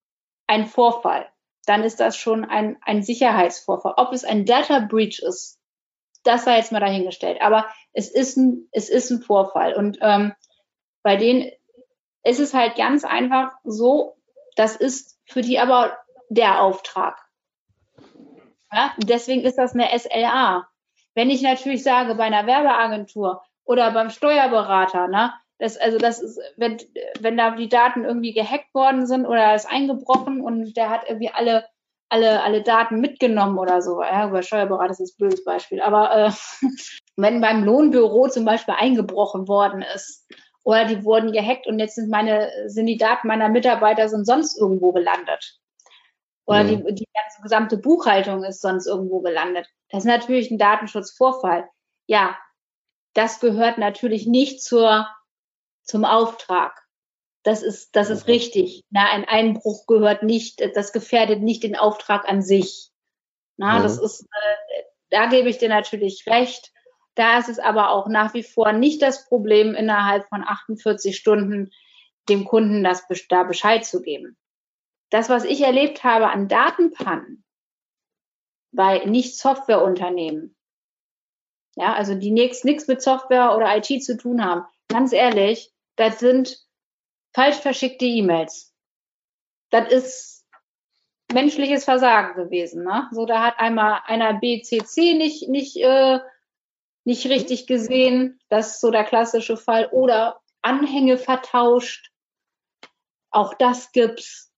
[0.46, 1.26] ein Vorfall.
[1.66, 3.94] Dann ist das schon ein, ein Sicherheitsvorfall.
[3.96, 5.58] Ob es ein Data Breach ist,
[6.22, 7.40] das sei jetzt mal dahingestellt.
[7.40, 9.74] Aber es ist ein, es ist ein Vorfall.
[9.74, 10.34] Und ähm,
[11.02, 11.50] bei denen
[12.22, 14.16] ist es halt ganz einfach so,
[14.56, 15.96] das ist für die aber
[16.28, 17.18] der Auftrag.
[18.72, 20.68] Ja, deswegen ist das eine SLA.
[21.16, 26.38] Wenn ich natürlich sage, bei einer Werbeagentur oder beim Steuerberater, ne, das, also das ist,
[26.58, 26.76] wenn,
[27.20, 31.30] wenn da die Daten irgendwie gehackt worden sind oder ist eingebrochen und der hat irgendwie
[31.30, 31.64] alle,
[32.10, 34.02] alle, alle Daten mitgenommen oder so.
[34.02, 35.80] Ja, bei Steuerberater ist das ein blödes Beispiel.
[35.80, 36.30] Aber äh,
[37.16, 40.28] wenn beim Lohnbüro zum Beispiel eingebrochen worden ist
[40.64, 44.60] oder die wurden gehackt und jetzt sind meine, sind die Daten meiner Mitarbeiter sind sonst
[44.60, 45.58] irgendwo gelandet.
[46.46, 46.86] Oder mhm.
[46.86, 49.68] die, die ganze gesamte Buchhaltung ist sonst irgendwo gelandet.
[49.90, 51.68] Das ist natürlich ein Datenschutzvorfall.
[52.06, 52.38] Ja,
[53.14, 55.08] das gehört natürlich nicht zur,
[55.82, 56.80] zum Auftrag.
[57.42, 58.32] Das ist, das ist mhm.
[58.32, 58.84] richtig.
[58.90, 62.90] Na, ein Einbruch gehört nicht, das gefährdet nicht den Auftrag an sich.
[63.56, 63.82] Na, mhm.
[63.82, 66.72] das ist, äh, da gebe ich dir natürlich recht.
[67.16, 71.70] Da ist es aber auch nach wie vor nicht das Problem, innerhalb von 48 Stunden
[72.28, 74.36] dem Kunden das da Bescheid zu geben
[75.10, 77.44] das, was ich erlebt habe an Datenpannen
[78.72, 80.56] bei Nicht-Softwareunternehmen,
[81.76, 86.58] ja, also die nichts mit Software oder IT zu tun haben, ganz ehrlich, das sind
[87.34, 88.74] falsch verschickte E-Mails.
[89.70, 90.46] Das ist
[91.32, 92.84] menschliches Versagen gewesen.
[92.84, 93.08] Ne?
[93.12, 96.20] So, da hat einmal einer BCC nicht, nicht, äh,
[97.04, 98.40] nicht richtig gesehen.
[98.48, 99.88] Das ist so der klassische Fall.
[99.92, 102.10] Oder Anhänge vertauscht.
[103.30, 104.52] Auch das gibt's.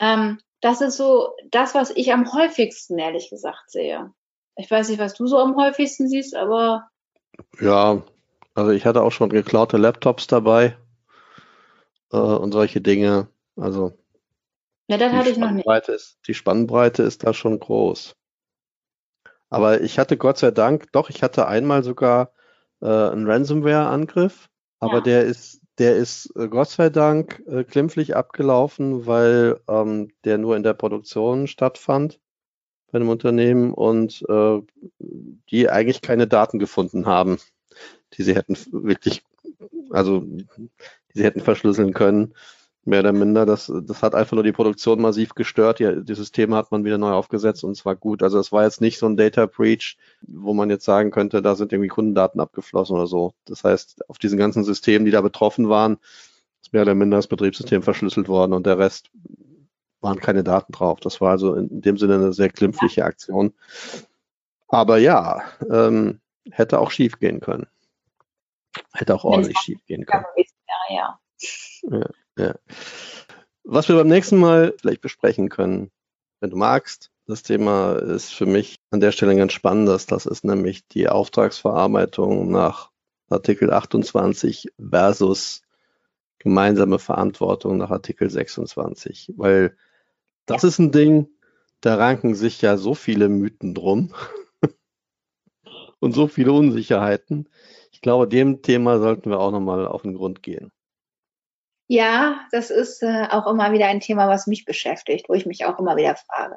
[0.00, 4.12] Ähm, das ist so das, was ich am häufigsten, ehrlich gesagt, sehe.
[4.56, 6.88] Ich weiß nicht, was du so am häufigsten siehst, aber.
[7.60, 8.02] Ja,
[8.54, 10.76] also ich hatte auch schon geklaute Laptops dabei
[12.12, 13.28] äh, und solche Dinge.
[13.56, 13.92] Also.
[14.88, 15.66] Ja, das hatte ich noch nicht.
[15.88, 18.14] Ist, die Spannbreite ist da schon groß.
[19.48, 22.32] Aber ich hatte Gott sei Dank, doch, ich hatte einmal sogar
[22.80, 24.48] äh, einen Ransomware-Angriff,
[24.80, 25.00] aber ja.
[25.00, 30.56] der ist der ist äh, Gott sei Dank äh, glimpflich abgelaufen, weil ähm, der nur
[30.56, 32.20] in der Produktion stattfand
[32.90, 34.60] bei einem Unternehmen und äh,
[35.50, 37.38] die eigentlich keine Daten gefunden haben,
[38.14, 39.24] die sie hätten wirklich,
[39.90, 40.48] also die
[41.14, 42.34] sie hätten verschlüsseln können
[42.84, 43.46] mehr oder minder.
[43.46, 45.78] Das, das hat einfach nur die Produktion massiv gestört.
[45.78, 48.22] Die, die Systeme hat man wieder neu aufgesetzt und es war gut.
[48.22, 51.54] Also es war jetzt nicht so ein Data Breach, wo man jetzt sagen könnte, da
[51.54, 53.34] sind irgendwie Kundendaten abgeflossen oder so.
[53.44, 55.98] Das heißt, auf diesen ganzen Systemen, die da betroffen waren,
[56.60, 59.10] ist mehr oder minder das Betriebssystem verschlüsselt worden und der Rest
[60.00, 61.00] waren keine Daten drauf.
[61.00, 63.54] Das war also in dem Sinne eine sehr glimpfliche Aktion.
[64.68, 66.20] Aber ja, ähm,
[66.50, 67.66] hätte auch schief gehen können.
[68.92, 70.24] Hätte auch ordentlich schief gehen können.
[70.90, 71.20] Ja.
[71.82, 72.08] Ja.
[73.64, 75.90] Was wir beim nächsten Mal vielleicht besprechen können,
[76.40, 80.06] wenn du magst, Das Thema ist für mich an der Stelle ganz spannendes.
[80.06, 82.90] Das ist nämlich die Auftragsverarbeitung nach
[83.30, 85.62] Artikel 28 versus
[86.40, 89.34] gemeinsame Verantwortung nach Artikel 26.
[89.36, 89.76] Weil
[90.46, 91.28] das ist ein Ding,
[91.80, 94.12] da ranken sich ja so viele Mythen drum
[96.00, 97.48] und so viele Unsicherheiten.
[97.92, 100.72] Ich glaube, dem Thema sollten wir auch nochmal auf den Grund gehen.
[101.92, 105.66] Ja, das ist äh, auch immer wieder ein Thema, was mich beschäftigt, wo ich mich
[105.66, 106.56] auch immer wieder frage.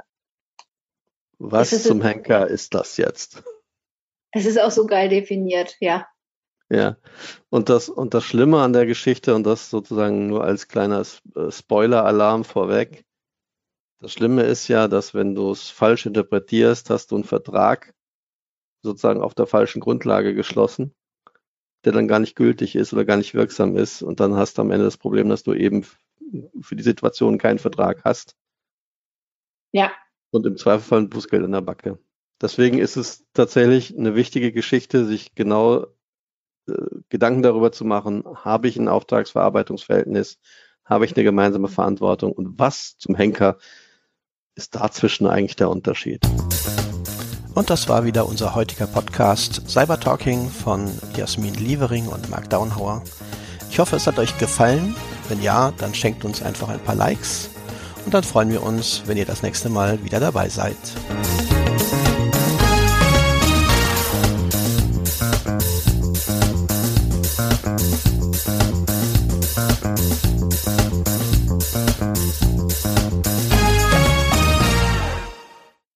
[1.39, 3.43] Was zum Henker ist das jetzt?
[4.31, 6.07] Es ist auch so geil definiert, ja.
[6.69, 6.95] Ja,
[7.49, 11.01] und das, und das Schlimme an der Geschichte, und das sozusagen nur als kleiner
[11.35, 13.03] äh, Spoiler-Alarm vorweg,
[13.99, 17.93] das Schlimme ist ja, dass wenn du es falsch interpretierst, hast du einen Vertrag
[18.81, 20.95] sozusagen auf der falschen Grundlage geschlossen,
[21.85, 24.01] der dann gar nicht gültig ist oder gar nicht wirksam ist.
[24.01, 25.85] Und dann hast du am Ende das Problem, dass du eben
[26.59, 28.35] für die Situation keinen Vertrag hast.
[29.71, 29.91] Ja.
[30.31, 31.99] Und im Zweifelfall ein Bußgeld in der Backe.
[32.41, 35.85] Deswegen ist es tatsächlich eine wichtige Geschichte, sich genau
[36.67, 36.73] äh,
[37.09, 40.39] Gedanken darüber zu machen, habe ich ein Auftragsverarbeitungsverhältnis,
[40.83, 43.57] habe ich eine gemeinsame Verantwortung und was zum Henker
[44.55, 46.21] ist dazwischen eigentlich der Unterschied?
[47.55, 53.01] Und das war wieder unser heutiger Podcast Cyber Talking von Jasmin Lievering und Mark Downhauer.
[53.71, 54.93] Ich hoffe, es hat euch gefallen.
[55.29, 57.49] Wenn ja, dann schenkt uns einfach ein paar Likes
[58.03, 60.75] und dann freuen wir uns, wenn ihr das nächste Mal wieder dabei seid.